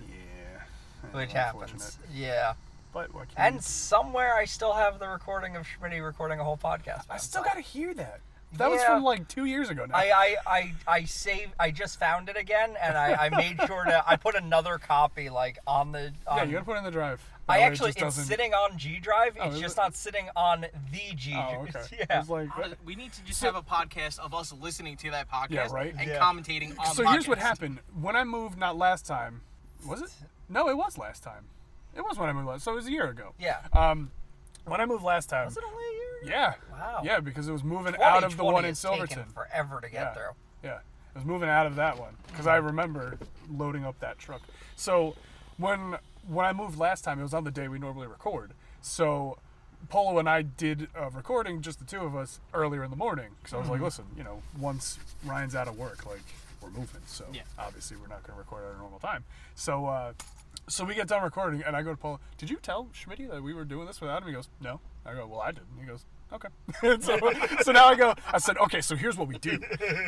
[0.00, 0.62] Yeah.
[1.12, 1.34] which Unfortunate.
[1.36, 1.98] happens.
[2.12, 2.54] Yeah.
[2.92, 6.44] But what can And you somewhere I still have the recording of Schmitty recording a
[6.44, 7.04] whole podcast.
[7.10, 8.20] I still gotta hear that.
[8.54, 8.94] That was Yeah.
[8.94, 9.94] from like two years ago now.
[9.94, 11.52] I, I, I, I saved.
[11.60, 14.02] I just found it again, and I, I made sure to.
[14.08, 16.14] I put another copy like on the.
[16.26, 17.20] yeah, On, you gotta put it in the drive.
[17.46, 19.36] That I way it actually, just it's doesn't- sitting on G Drive.
[19.38, 19.80] Oh, it's is just it?
[19.82, 21.34] not sitting on the G.
[21.36, 21.82] Oh, okay.
[22.08, 22.20] Yeah.
[22.20, 25.30] It's like, How We need to just have a podcast of us listening to that
[25.30, 25.94] podcast Yeah, right?
[25.98, 26.18] and Yeah.
[26.18, 27.42] commentating on so the here's what podcast.
[27.42, 28.56] happened when I moved.
[28.58, 29.42] Not last time,
[29.86, 30.10] was it?
[30.48, 31.44] No, it was last time.
[31.98, 32.62] It was when I moved last.
[32.64, 33.34] So it was a year ago.
[33.40, 33.58] Yeah.
[33.72, 34.12] Um,
[34.64, 35.46] when I moved last time.
[35.46, 35.92] Was it only a
[36.26, 36.32] year?
[36.32, 36.54] Yeah.
[36.70, 37.00] Wow.
[37.04, 39.24] Yeah, because it was moving out of the one in Silverton.
[39.34, 40.14] forever to get Yeah.
[40.14, 40.30] through.
[40.62, 43.18] Yeah, it was moving out of that one because I remember
[43.50, 44.42] loading up that truck.
[44.76, 45.16] So
[45.56, 48.52] when when I moved last time, it was on the day we normally record.
[48.80, 49.38] So
[49.88, 53.30] Polo and I did a recording, just the two of us, earlier in the morning.
[53.40, 56.20] Because I was like, listen, you know, once Ryan's out of work, like
[56.60, 57.42] we're moving, so Yeah.
[57.58, 59.24] obviously we're not going to record at a normal time.
[59.56, 59.86] So.
[59.86, 60.12] uh
[60.68, 62.20] so we get done recording, and I go to Paul.
[62.36, 64.28] Did you tell Schmitty that we were doing this without him?
[64.28, 64.80] He goes, No.
[65.04, 65.68] I go, Well, I didn't.
[65.80, 66.48] He goes, Okay.
[67.00, 67.18] So,
[67.62, 68.14] so now I go.
[68.32, 68.80] I said, Okay.
[68.80, 69.58] So here's what we do.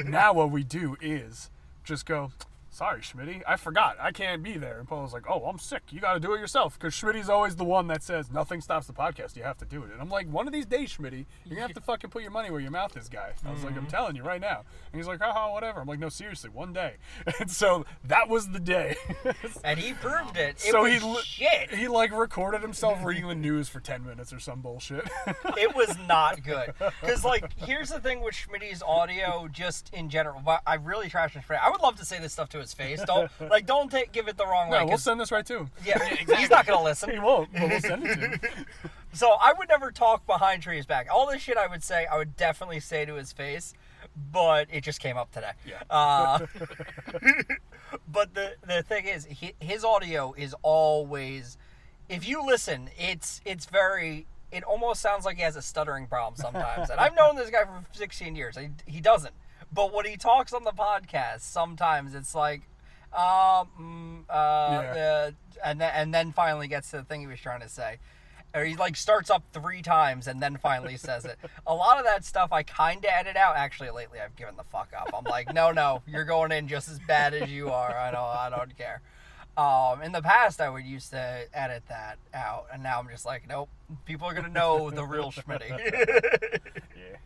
[0.05, 1.51] Now what we do is
[1.85, 2.33] just go.
[2.71, 3.43] Sorry, Schmitty.
[3.47, 3.97] I forgot.
[4.01, 4.79] I can't be there.
[4.79, 5.83] And Paul's like, Oh, I'm sick.
[5.91, 6.79] You got to do it yourself.
[6.79, 9.37] Because Schmitty's always the one that says nothing stops the podcast.
[9.37, 9.91] You have to do it.
[9.93, 12.31] And I'm like, One of these days, Schmitty, you're gonna have to fucking put your
[12.31, 13.33] money where your mouth is, guy.
[13.45, 13.89] I was like, I'm mm-hmm.
[13.89, 14.65] telling you right now.
[14.93, 15.81] And he's like, Haha, whatever.
[15.81, 16.97] I'm like, No, seriously, one day.
[17.41, 18.97] And so that was the day.
[19.65, 20.57] And he proved it.
[20.57, 21.75] It so was he shit.
[21.75, 25.09] he like recorded himself reading the news for 10 minutes or some bullshit
[25.59, 26.73] it was not good.
[27.01, 30.41] Because, like, here's the thing with Schmitty's audio, just in general.
[30.45, 31.43] But I really trash him.
[31.51, 33.03] I would love to say this stuff to his face.
[33.05, 34.79] Don't like, don't take give it the wrong way.
[34.79, 35.99] no we'll 'cause- send this right to him yeah,
[36.37, 37.11] he's not gonna listen.
[37.11, 38.41] he won't but we'll send it to him
[39.13, 41.09] So I would never talk behind Tree's back.
[41.13, 43.75] All this shit I would say, I would definitely say to his face,
[44.31, 45.51] but it just came up today.
[45.67, 45.83] Yeah.
[45.91, 46.47] Uh,
[48.09, 51.59] but the the thing is, hi- his audio is always,
[52.09, 54.27] if you listen, it's it's very.
[54.53, 56.91] It almost sounds like he has a stuttering problem sometimes.
[56.91, 58.57] and I've known this guy for 16 years.
[58.57, 59.33] He, he doesn't.
[59.73, 62.63] But when he talks on the podcast, sometimes it's like,
[63.13, 64.33] um, uh,
[64.83, 65.29] Yeah.
[65.29, 65.31] uh,
[65.65, 67.99] and then and then finally gets to the thing he was trying to say.
[68.53, 71.39] Or he like starts up three times and then finally says it.
[71.69, 73.55] A lot of that stuff I kind of edit out.
[73.57, 75.11] Actually, lately I've given the fuck up.
[75.17, 77.97] I'm like, no, no, you're going in just as bad as you are.
[77.97, 79.03] I don't, I don't care.
[79.57, 83.27] Um, in the past, I would used to edit that out, and now I'm just
[83.27, 83.69] like, nope.
[84.07, 85.69] People are gonna know the real Schmitty.
[86.97, 87.17] yeah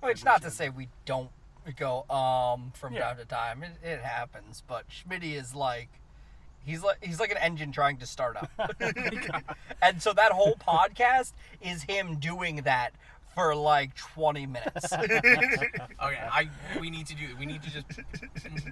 [0.00, 1.30] Which not to say we don't
[1.72, 3.02] go um from Yeah.
[3.08, 3.62] time to time.
[3.62, 5.88] It, it happens, but Schmitty is like
[6.64, 8.50] he's like he's like an engine trying to start up.
[9.82, 12.90] and so that whole podcast is him doing that
[13.34, 14.92] for like 20 minutes.
[16.02, 16.48] Okay, I
[16.80, 17.24] we need to do.
[17.38, 17.86] We need to just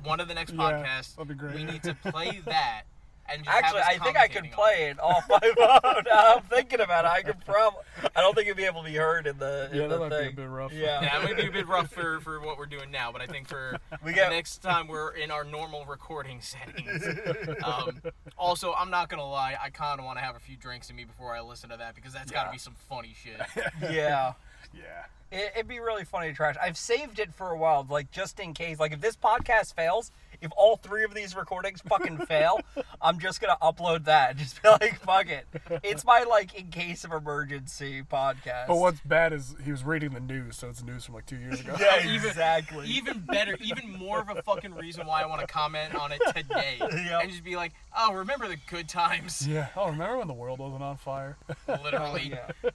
[0.05, 1.17] one of the next Yeah, podcasts.
[1.17, 1.55] that'd be great.
[1.55, 2.94] We need to play that and just
[3.27, 6.05] Actually, have I think I could play it off my phone.
[6.13, 7.09] I'm thinking about it.
[7.11, 7.81] I could probably.
[8.15, 10.11] I don't think it'd be able to be heard in the in Yeah, the that
[10.11, 10.73] might be a bit rough.
[10.73, 11.01] Yeah.
[11.03, 13.27] Yeah, it might be a bit rough for, for what we're doing now, but I
[13.27, 17.05] think for We the got- next time we're in our normal recording settings.
[17.65, 18.03] Um,
[18.37, 20.97] also, I'm not gonna lie, I kind of want to have a few drinks in
[20.97, 23.41] me before I listen to that because that's got to be some funny shit.
[23.83, 24.33] Yeah.
[24.75, 26.55] yeah It, it'd be really funny to trash.
[26.63, 28.79] I've saved it for a while, like just in case.
[28.79, 32.61] Like if this podcast fails, if all three of these recordings fucking fail,
[33.01, 34.31] I'm just gonna upload that.
[34.31, 35.47] and Just be like, fuck it.
[35.83, 38.67] It's my like in case of emergency podcast.
[38.69, 41.37] But what's bad is he was reading the news, so it's news from like two
[41.37, 41.75] years ago.
[41.81, 42.87] Yeah, Even- exactly.
[42.89, 46.21] Even better, even more of a fucking reason why I want to comment on it
[46.35, 46.77] today.
[46.81, 46.91] Yep.
[47.23, 49.47] And just be like, oh, remember the good times.
[49.47, 49.69] Yeah.
[49.77, 51.37] Oh, remember when the world wasn't on fire?
[51.69, 52.35] Literally.
[52.65, 52.71] Oh,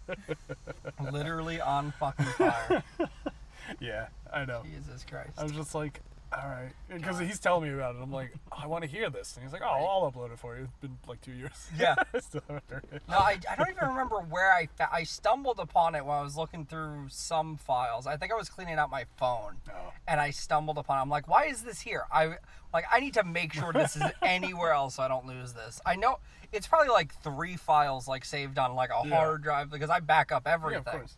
[0.99, 1.11] yeah.
[1.11, 2.48] Literally on fucking fire.
[3.79, 4.63] yeah, I know.
[4.63, 5.31] Jesus Christ.
[5.37, 8.01] I was just like, all right, because he's telling me about it.
[8.03, 10.55] I'm like, I want to hear this, and he's like, oh, I'll upload it for
[10.57, 10.63] you.
[10.65, 11.67] It's been like two years.
[11.77, 11.95] Yeah.
[12.13, 13.01] I still haven't heard it.
[13.09, 16.21] No, I, I don't even remember where I fa- I stumbled upon it when I
[16.21, 18.05] was looking through some files.
[18.05, 19.91] I think I was cleaning out my phone, Oh.
[20.07, 20.99] and I stumbled upon.
[20.99, 21.01] it.
[21.01, 22.03] I'm like, why is this here?
[22.11, 22.35] I
[22.73, 25.81] like I need to make sure this is anywhere else so I don't lose this.
[25.83, 26.19] I know
[26.51, 29.15] it's probably like three files like saved on like a Yeah.
[29.15, 30.77] hard drive because I back up Yeah, everything.
[30.79, 31.17] of course.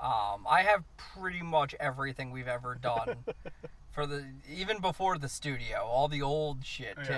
[0.00, 3.24] Um, I have pretty much everything we've ever done
[3.90, 7.12] for the even before the studio, all the old shit too.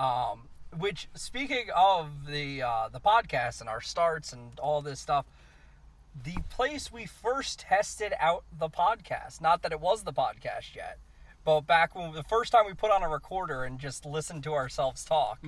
[0.00, 0.30] Yeah.
[0.30, 5.26] Um, which speaking of the uh, the podcast and our starts and all this stuff,
[6.24, 10.98] the place we first tested out the podcast, not that it was the podcast yet,
[11.44, 14.54] but back when the first time we put on a recorder and just listened to
[14.54, 15.38] ourselves talk,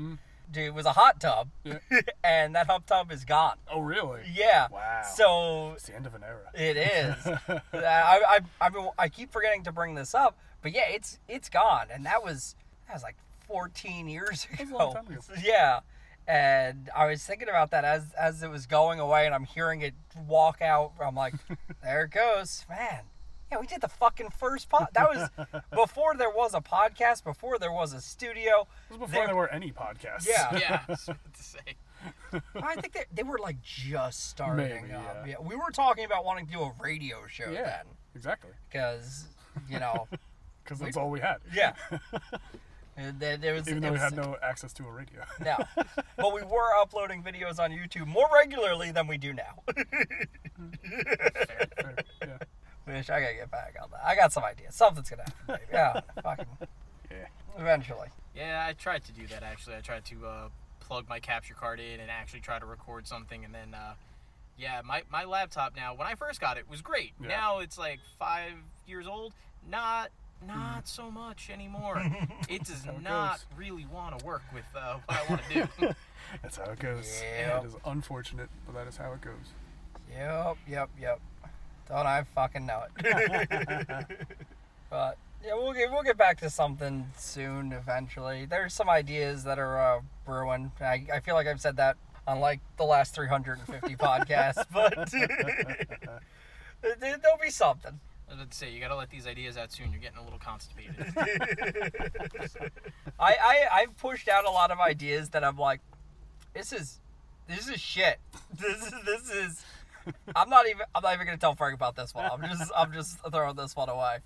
[0.50, 1.78] dude, it was a hot tub, Yeah.
[2.24, 3.56] and that hot tub is gone.
[3.70, 4.22] Oh, really?
[4.32, 4.68] Yeah.
[4.70, 5.02] Wow.
[5.14, 6.50] So It's the end of an era.
[6.54, 7.26] it is.
[7.72, 11.86] I, I, I, I keep forgetting to bring this up, but yeah, it's it's gone,
[11.92, 12.54] and that was
[12.86, 14.64] that was like 14 years ago.
[14.64, 15.20] was a long time ago.
[15.42, 15.80] Yeah,
[16.28, 19.80] and I was thinking about that as as it was going away, and I'm hearing
[19.82, 19.94] it
[20.26, 20.92] walk out.
[21.04, 21.34] I'm like,
[21.82, 23.00] there it goes, man.
[23.50, 24.88] Yeah, we did the fucking first pod.
[24.94, 25.28] That was
[25.72, 28.66] before there was a podcast, before there was a studio.
[28.88, 30.26] This was before There- there were any podcasts.
[30.28, 30.56] Yeah.
[30.58, 31.58] Yeah, I to say.
[32.62, 35.26] I think they, they were like just starting Maybe, up.
[35.26, 35.26] yeah.
[35.26, 37.62] Yeah, we were talking about wanting to do a radio show Yeah.
[37.64, 37.84] then,
[38.14, 38.50] Exactly.
[38.70, 39.26] because
[39.68, 40.06] you know.
[40.62, 41.38] Because that's all we had.
[41.52, 41.72] Yeah.
[41.92, 45.22] Uh, there, there was, Even it though we had no access to a radio.
[45.44, 45.56] no,
[46.16, 49.62] but we were uploading videos on YouTube more regularly than we do now.
[49.66, 51.39] Mm.
[53.06, 53.32] Fair, fair, yeah.
[53.32, 54.00] Which I gotta get back on that.
[54.04, 54.74] I got some ideas.
[54.74, 55.44] Something's gonna happen.
[55.48, 55.60] Maybe.
[55.72, 56.46] Yeah, fucking
[57.10, 57.16] Yeah.
[57.58, 58.08] eventually.
[58.34, 59.76] Yeah, I tried to do that actually.
[59.76, 60.48] I tried to uh,
[60.80, 63.94] plug my capture card in and actually try to record something, and then uh,
[64.56, 65.94] yeah, my my laptop now.
[65.94, 67.12] When I first got it, was great.
[67.20, 67.28] Yeah.
[67.28, 68.52] Now it's like five
[68.86, 69.32] years old.
[69.68, 70.10] Not
[70.46, 72.02] not so much anymore.
[72.48, 73.58] it does it not goes.
[73.58, 75.94] really want to work with uh, what I want to do.
[76.42, 77.20] That's how it goes.
[77.38, 77.64] Yep.
[77.64, 79.34] It is unfortunate, but that is how it goes.
[80.10, 81.20] Yep, yep, yep.
[81.90, 82.92] Don't I fucking know it?
[84.90, 87.72] but yeah, we'll get we'll get back to something soon.
[87.72, 90.70] Eventually, there's some ideas that are uh, brewing.
[90.81, 91.96] I, I feel like I've said that
[92.29, 95.11] on like the last 350 podcasts, but
[97.00, 97.98] there- there'll be something.
[98.29, 99.90] I was about say you got to let these ideas out soon.
[99.90, 100.94] You're getting a little constipated.
[103.18, 105.81] I, I I've pushed out a lot of ideas that I'm like,
[106.55, 107.00] this is
[107.48, 108.20] this is shit.
[108.57, 109.64] This is this is.
[110.37, 112.29] I'm not even I'm not even gonna tell Frank about this one.
[112.31, 114.18] I'm just I'm just throwing this one away.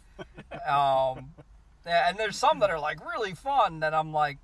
[0.53, 1.33] Um,
[1.87, 4.38] yeah, and there's some that are like really fun that I'm like,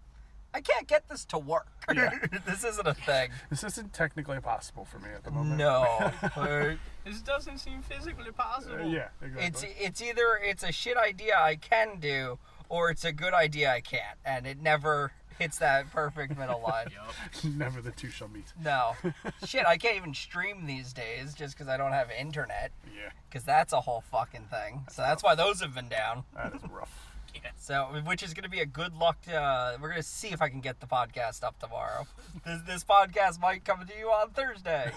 [0.52, 1.66] I can't get this to work.
[1.92, 2.10] Yeah.
[2.46, 3.30] this isn't a thing.
[3.48, 5.58] This isn't technically possible for me at the moment.
[5.58, 6.12] No.
[7.04, 8.76] This doesn't seem physically possible.
[8.76, 9.46] Uh, yeah, exactly.
[9.46, 13.72] it's it's either it's a shit idea I can do or it's a good idea
[13.72, 16.86] I can't, and it never hits that perfect middle line.
[17.42, 17.44] Yup.
[17.54, 18.52] Never the two shall meet.
[18.62, 18.92] No.
[19.46, 23.44] Shit, I can't even stream these days just because I don't have internet, Yeah, because
[23.44, 24.82] that's a whole fucking thing.
[24.90, 26.24] So that's why those have been down.
[26.36, 27.06] that is rough.
[27.32, 27.50] Yeah.
[27.60, 29.22] So, which is going to be a good luck.
[29.22, 32.08] To, uh, we're going to see if I can get the podcast up tomorrow.
[32.44, 34.90] This, this podcast might come to you on Thursday.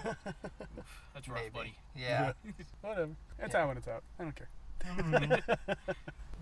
[1.14, 1.50] That's rough, Maybe.
[1.54, 1.76] buddy.
[1.96, 2.32] Yeah.
[2.82, 3.12] Whatever.
[3.38, 4.02] It's out when it's out.
[4.20, 4.50] I don't care.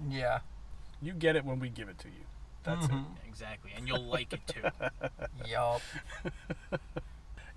[0.10, 0.40] Yeah.
[1.02, 2.24] You get it when we give it to you.
[2.64, 3.06] That's Mhm.
[3.28, 4.62] Exactly, and you'll like it too.
[5.50, 5.82] Yup.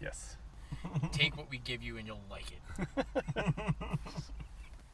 [0.01, 0.37] Yes.
[1.13, 3.07] Take what we give you, and you'll like it.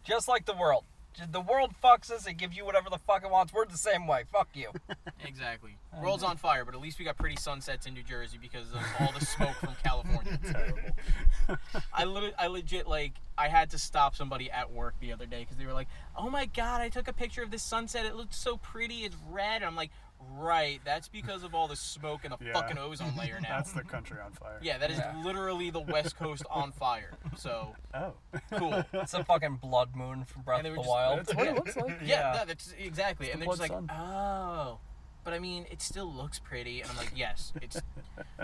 [0.05, 0.85] Just like the world.
[1.31, 3.53] The world fucks us and gives you whatever the fuck it wants.
[3.53, 4.25] We're the same way.
[4.33, 4.70] Fuck you.
[5.23, 5.77] Exactly.
[6.03, 8.81] World's on fire, but at least we got pretty sunsets in New Jersey because of
[8.99, 10.38] all the smoke from California.
[10.53, 11.59] Terrible.
[11.92, 15.40] I literally, I legit like, I had to stop somebody at work the other day
[15.40, 18.07] because they were like, "Oh my god, I took a picture of this sunset.
[18.07, 19.05] It looked so pretty.
[19.05, 19.90] It's red." And I'm like,
[20.33, 22.52] "Right, that's because of all the smoke and the Yeah.
[22.52, 24.59] fucking ozone layer now." That's the country on fire.
[24.62, 25.20] yeah, that is Yeah.
[25.24, 27.12] literally the West Coast on fire.
[27.37, 28.14] So Oh.
[28.52, 28.85] cool.
[28.92, 31.18] It's a fucking blood moon from Breath of the just- Wild.
[31.20, 31.98] That's what it looks like.
[32.02, 32.38] Yeah, Yeah.
[32.40, 33.30] no, that's exactly.
[33.30, 34.78] and the they're just like, "Oh."
[35.22, 37.80] But I mean, it still looks pretty, and I'm like, yes, it's,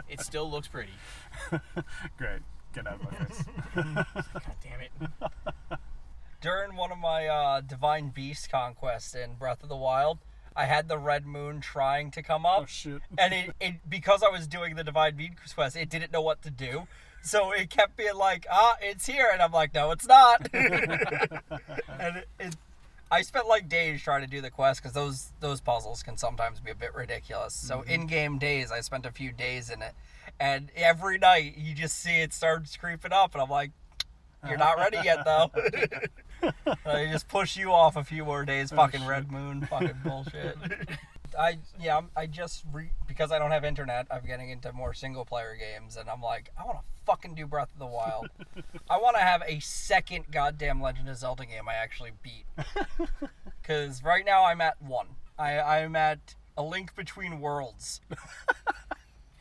[0.08, 0.92] it still looks pretty.
[2.18, 2.42] Great.
[2.74, 3.44] Get out of my face.
[3.74, 4.06] God
[4.62, 5.78] damn it!
[6.42, 10.18] during one of my uh, Divine Beast conquests in Breath of the Wild,
[10.56, 12.62] I had the Red Moon trying to come up.
[12.62, 13.02] Oh shit.
[13.18, 16.42] and it, it because I was doing the Divine Beast quest, it didn't know what
[16.42, 16.86] to do.
[17.22, 20.48] So it kept being like, ah, it's here, and I'm like, no, it's not.
[20.52, 22.56] and it, it,
[23.10, 26.60] I spent like days trying to do the quest because those those puzzles can sometimes
[26.60, 27.54] be a bit ridiculous.
[27.54, 29.92] So in game days, I spent a few days in it,
[30.40, 33.72] and every night you just see it starts creeping up, and I'm like,
[34.48, 35.50] you're not ready yet though.
[36.86, 38.72] I just push you off a few more days.
[38.72, 39.08] Oh, fucking shit.
[39.08, 40.56] red moon, fucking bullshit.
[41.38, 45.24] I yeah, I just re- because I don't have internet, I'm getting into more single
[45.24, 48.28] player games, and I'm like, I want to fucking do Breath of the Wild.
[48.90, 52.46] I want to have a second goddamn Legend of Zelda game I actually beat.
[53.60, 55.08] Because right now I'm at one.
[55.38, 58.00] I I'm at a Link Between Worlds.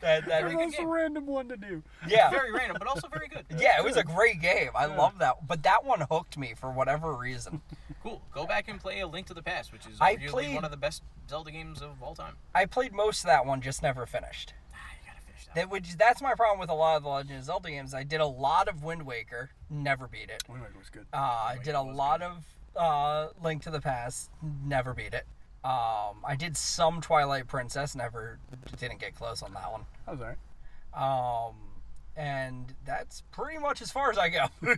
[0.00, 0.88] That that Very good a game.
[0.88, 1.82] random one to do.
[2.06, 2.30] yeah.
[2.30, 3.44] Very random, but also very good.
[3.58, 4.70] yeah, it was a great game.
[4.74, 7.62] I love that, but that one hooked me for whatever reason.
[8.02, 8.22] Cool.
[8.32, 10.64] Go back and play A Link to the Past, which is I arguably played- one
[10.64, 12.34] of the best Zelda games of all time.
[12.54, 14.54] I played most of that one, just never finished.
[14.72, 15.54] Ah, you gotta finish that.
[15.56, 17.94] That which that's my problem with a lot of the Legend of Zelda games.
[17.94, 20.44] I did a lot of Wind Waker, never beat it.
[20.48, 21.06] Wind Waker was good.
[21.12, 22.26] Uh, I did a lot good.
[22.26, 22.44] of
[22.76, 24.30] uh, Link to the Past,
[24.64, 25.26] never beat it.
[25.66, 28.38] Um, I did some Twilight Princess, never
[28.78, 29.82] didn't get close on that one.
[30.06, 30.38] That was alright.
[31.50, 31.54] Um,
[32.16, 34.46] and that's pretty much as far as I go.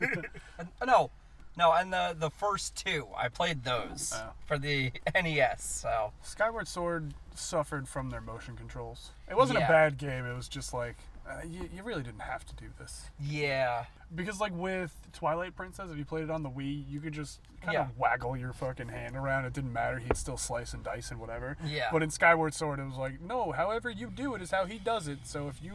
[0.87, 1.11] No,
[1.57, 4.31] no, and the the first two I played those Oh.
[4.46, 5.62] for the NES.
[5.62, 9.11] So Skyward Sword suffered from their motion controls.
[9.29, 9.66] It wasn't Yeah.
[9.66, 10.24] a bad game.
[10.24, 10.96] It was just like
[11.28, 15.90] uh, you, you really didn't have to do this yeah, because like with Twilight Princess,
[15.90, 17.82] if you played it on the Wii, you could just kind Yeah.
[17.82, 19.44] of waggle your fucking hand around.
[19.44, 19.98] It didn't matter.
[19.98, 21.56] He'd still slice and dice and whatever.
[21.66, 21.88] Yeah.
[21.92, 23.52] But in Skyward Sword, it was like no.
[23.52, 25.20] However you do it is how he does it.
[25.24, 25.74] So if you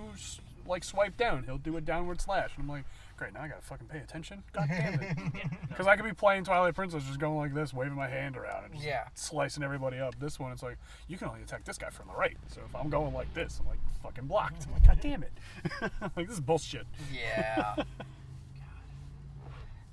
[0.66, 2.52] like swipe down, he'll do a downward slash.
[2.56, 2.86] And I'm like,
[3.24, 3.34] great.
[3.34, 4.44] Now I gotta fucking pay attention.
[4.52, 5.18] God damn it.
[5.70, 8.66] Because I could be playing Twilight Princess, just going like this, waving my hand around,
[8.66, 9.08] and just Yeah.
[9.16, 10.14] slicing everybody up.
[10.20, 12.38] This one, it's like you can only attack this guy from the right.
[12.48, 14.66] So if I'm going like this, I'm like fucking blocked.
[14.68, 15.32] I'm like, god damn it.
[16.16, 16.86] like this is bullshit.
[17.14, 17.76] yeah.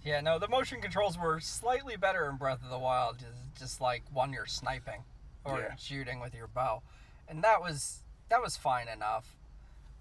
[0.02, 3.80] Yeah, no, the motion controls were slightly better in Breath of the Wild, just, just
[3.82, 5.04] like when you're sniping
[5.44, 5.74] or Yeah.
[5.76, 6.82] shooting with your bow,
[7.28, 9.36] and that was that was fine enough.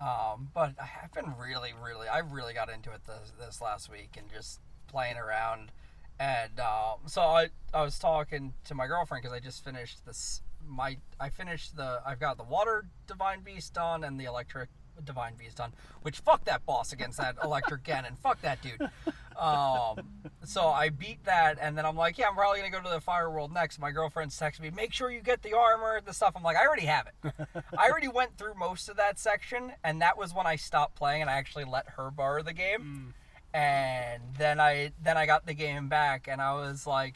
[0.02, 3.92] Um, but I have been really, really, I really got into it this, this last
[3.92, 5.72] week and just playing around.
[6.20, 10.42] And um, so I, I was talking to my girlfriend because I just finished this.
[10.68, 14.70] My I finished the I've got the water divine beast done and the electric
[15.04, 15.72] divine beast done.
[16.02, 18.18] Which fuck that boss against that electric cannon.
[18.22, 18.90] Fuck that dude.
[19.40, 20.00] Um,
[20.44, 23.00] so I beat that, and then I'm like, yeah, I'm probably gonna go to the
[23.00, 23.80] fire world next.
[23.80, 26.34] My girlfriend's texting me, make sure you get the armor, the stuff.
[26.36, 27.34] I'm like, I already have it.
[27.78, 31.22] I already went through most of that section, and that was when I stopped playing,
[31.22, 33.14] and I actually let her borrow the game.
[33.54, 37.16] And then I then I got the game back, and I was like,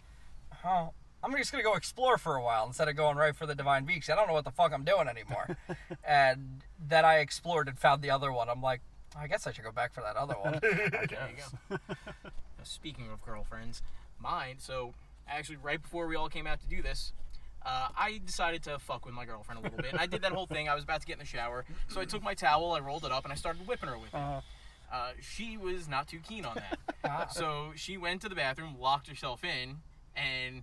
[0.52, 0.88] huh.
[1.26, 3.86] I'm just gonna go explore for a while instead of going right for the divine
[3.86, 4.10] beasts.
[4.10, 5.58] I don't know what the fuck I'm doing anymore.
[6.04, 8.50] and then I explored and found the other one.
[8.50, 8.82] I'm like,
[9.18, 10.56] I guess I should go back for that other one.
[10.64, 11.54] I guess.
[12.58, 13.82] Now, Speaking of girlfriends,
[14.22, 14.56] mine.
[14.60, 14.94] So
[15.28, 17.12] actually, right before we all came out to do this,
[17.66, 20.32] uh, I decided to fuck with my girlfriend a little bit, and I did that
[20.32, 20.68] whole thing.
[20.70, 23.06] I was about to get in the shower, so I took my towel, I rolled
[23.06, 24.18] it up, and I started whipping her with it.
[24.18, 24.42] Uh,
[24.92, 27.28] Uh, she was not too keen on that, Ah.
[27.32, 29.78] so she went to the bathroom, locked herself in,
[30.16, 30.62] and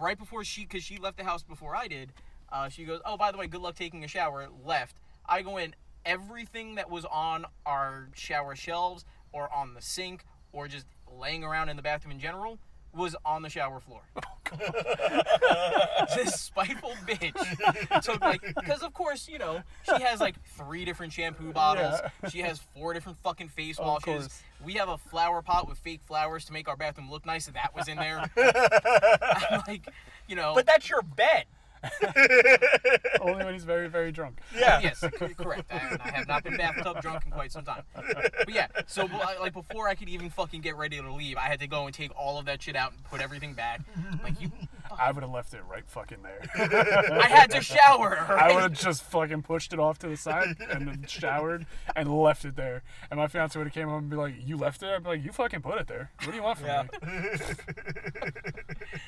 [0.00, 2.12] right before she, because she left the house before I did,
[2.50, 4.96] uh, she goes, "Oh, by the way, good luck taking a shower." Left.
[5.26, 5.74] I go in.
[6.04, 10.86] Everything that was on our shower shelves, or on the sink, or just
[11.20, 12.58] laying around in the bathroom in general,
[12.94, 14.02] was on the shower floor.
[14.16, 14.22] Oh,
[16.14, 21.12] this spiteful bitch took like, because of course you know she has like three different
[21.12, 22.00] shampoo bottles.
[22.28, 24.42] She has four different fucking face washes.
[24.64, 27.46] We have a flower pot with fake flowers to make our bathroom look nice.
[27.46, 28.30] That was in there.
[28.36, 29.88] I'm like,
[30.28, 30.52] you know.
[30.54, 31.44] But that's your bed.
[33.20, 34.40] only when he's very, very drunk.
[34.56, 34.76] Yeah.
[34.78, 35.70] Oh, yes, c- correct.
[35.72, 37.82] I, I have not been bathtub drunk in quite some time.
[37.94, 39.08] But yeah, so
[39.40, 41.94] like before I could even fucking get ready to leave, I had to go and
[41.94, 43.80] take all of that shit out and put everything back.
[44.22, 44.50] Like you,
[44.98, 46.40] I would have left it right fucking there.
[47.20, 48.18] I had to shower.
[48.30, 52.08] I would have just fucking pushed it off to the side and then showered and
[52.14, 52.82] left it there.
[53.10, 55.08] And my fiance would have came home and be like, "You left it?" I'd be
[55.10, 56.10] like, "You fucking put it there.
[56.22, 56.82] What do you want from Yeah.
[56.82, 56.88] me?"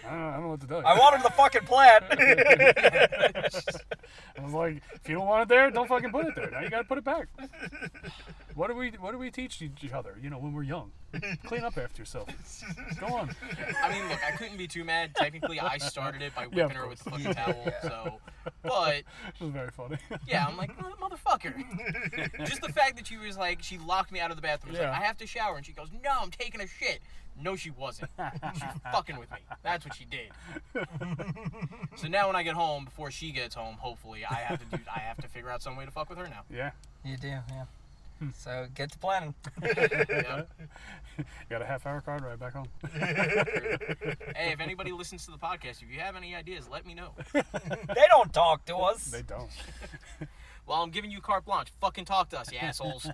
[0.06, 0.84] I don't, know, I don't know what to tell you.
[0.86, 2.04] I wanted the fucking plant.
[4.38, 6.50] I was like, "If you don't want it there, don't fucking put it there.
[6.50, 7.28] Now you gotta put it back."
[8.54, 10.16] What do we What do we teach each other?
[10.22, 10.92] You know, when we're young,
[11.46, 12.28] clean up after yourself.
[13.00, 13.30] Go on.
[13.82, 15.14] I mean, look, I couldn't be too mad.
[15.16, 17.22] Technically, I started it by Yeah, whipping her with the course.
[17.24, 17.72] fucking towel.
[17.82, 18.20] So,
[18.62, 19.96] but This was very funny.
[20.28, 22.46] yeah, I'm like, "Oh, motherfucker.
[22.46, 24.74] Just the fact that she was like, she locked me out of the bathroom.
[24.76, 24.90] Yeah.
[24.90, 27.00] like, I have to shower, and she goes, No, I'm taking a shit.
[27.42, 28.10] No, she wasn't.
[28.16, 29.38] She was fucking with me.
[29.64, 30.30] That's what she did.
[31.96, 34.82] so now when I get home, before she gets home, hopefully, I have to do.
[34.94, 36.42] I have to figure out some way to fuck with her now.
[36.48, 36.70] yeah.
[37.04, 37.42] You do, yeah.
[38.18, 38.28] Hmm.
[38.36, 39.34] So get to planning.
[39.62, 40.42] Yeah.
[41.16, 42.66] You got a half hour card right back home.
[44.34, 47.10] Hey, if anybody listens to the podcast, if you have any ideas, let me know.
[47.32, 49.04] they don't talk to us.
[49.04, 49.48] They don't.
[50.66, 51.68] Well, I'm giving you carte blanche.
[51.80, 53.06] Fucking talk to us, you assholes.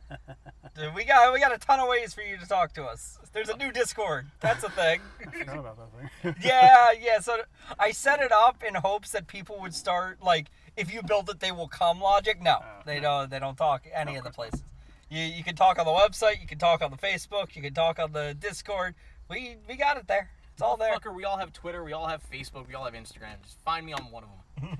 [0.75, 3.19] Dude, we got we got a ton of ways for you to talk to us.
[3.33, 4.29] There's a new Discord.
[4.41, 5.01] That's a thing.
[5.39, 6.35] Forgot about that thing.
[6.43, 7.21] yeah, yeah.
[7.21, 7.37] So
[7.79, 10.47] I set it up in hopes that people would start like,
[10.77, 12.01] if you build it, they will come.
[12.01, 12.41] Logic?
[12.41, 12.83] No, oh.
[12.87, 13.31] they don't.
[13.31, 14.63] They don't talk any of the places.
[15.11, 16.41] You you can talk on the website.
[16.41, 17.55] You can talk on the Facebook.
[17.57, 18.95] You can talk on the Discord.
[19.29, 20.31] We we got it there.
[20.61, 20.95] It's all there.
[20.95, 23.43] Fucker, we all have Twitter, we all have Facebook, we all have Instagram.
[23.43, 24.29] Just find me on one of
[24.61, 24.77] them.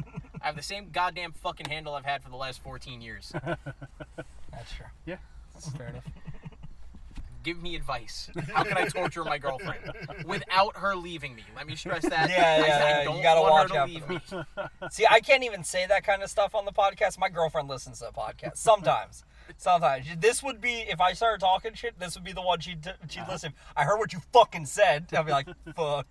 [0.40, 3.32] I have the same goddamn fucking handle I've had for the last 14 years.
[3.42, 4.86] That's true.
[5.06, 5.16] yeah.
[5.52, 6.04] That's fair enough.
[7.42, 8.30] Give me advice.
[8.52, 9.80] How can I torture my girlfriend
[10.24, 11.42] without her leaving me?
[11.56, 12.30] Let me stress that.
[12.30, 14.88] Yeah, yeah, I yeah, you don't gotta want watch her to out leave me.
[14.90, 17.18] See, I can't even say that kind of stuff on the podcast.
[17.18, 19.24] My girlfriend listens to the podcast sometimes.
[19.56, 21.98] Sometimes this would be if I started talking shit.
[21.98, 23.32] This would be the one she'd she'd uh-huh.
[23.32, 23.54] listen.
[23.76, 25.06] I heard what you fucking said.
[25.16, 26.06] I'd be like, fuck.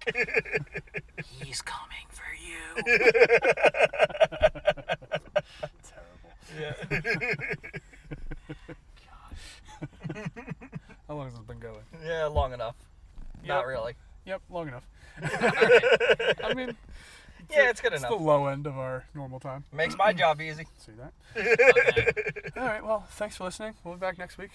[1.42, 2.84] He's coming for you.
[5.84, 6.32] Terrible.
[6.60, 6.74] yeah.
[11.08, 11.84] How long has this been going?
[12.06, 12.76] yeah, long enough.
[13.46, 13.94] Not really.
[14.26, 14.88] Yep, long enough.
[16.44, 16.76] I mean,
[17.56, 18.04] Yeah, it's good enough.
[18.04, 18.20] it's enough.
[18.20, 19.64] the low end of our normal time.
[19.72, 20.66] Makes my job easy.
[20.78, 21.14] See that?
[21.38, 22.52] Okay.
[22.60, 22.84] All right.
[22.84, 23.74] Well, thanks for listening.
[23.84, 24.52] We'll be back next week.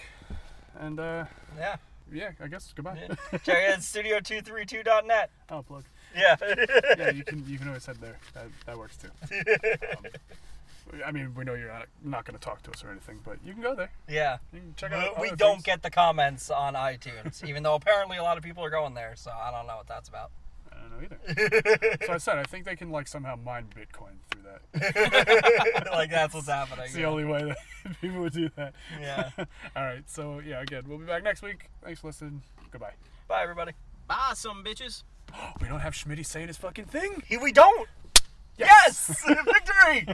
[0.79, 1.25] And uh,
[1.57, 1.77] Yeah.
[2.13, 2.99] yeah, I guess goodbye.
[3.09, 3.39] yeah.
[3.45, 5.31] Check it out studio232.net.
[5.51, 5.85] Oh, plug.
[6.17, 6.37] Yeah.
[6.99, 8.19] Yeah, you can you can always head there.
[8.35, 9.09] That that works too.
[9.31, 10.07] Um,
[11.05, 13.37] I mean, we know you're not, not going to talk to us or anything, but
[13.45, 13.91] you can go there.
[14.09, 14.39] yeah.
[14.55, 15.21] You can check out.
[15.21, 15.65] We other don't things.
[15.65, 19.13] get the comments on iTunes, even though apparently a lot of people are going there.
[19.15, 20.31] So I don't know what that's about.
[20.79, 21.99] I don't know either.
[22.07, 25.89] so I said I think they can like somehow mine Bitcoin through that.
[25.93, 26.85] like that's what's happening.
[26.85, 27.57] It's the only way that
[28.01, 28.75] people would do that.
[29.01, 29.31] Yeah.
[29.77, 30.03] All right.
[30.07, 31.69] So yeah, again, we'll be back next week.
[31.83, 32.43] Thanks for listening.
[32.71, 32.93] Goodbye.
[33.27, 33.73] Bye, everybody.
[34.07, 35.03] Bye, some bitches.
[35.61, 37.23] We don't have Smitty saying his fucking thing.
[37.43, 37.89] We don't.
[38.57, 40.09] Yes, victory.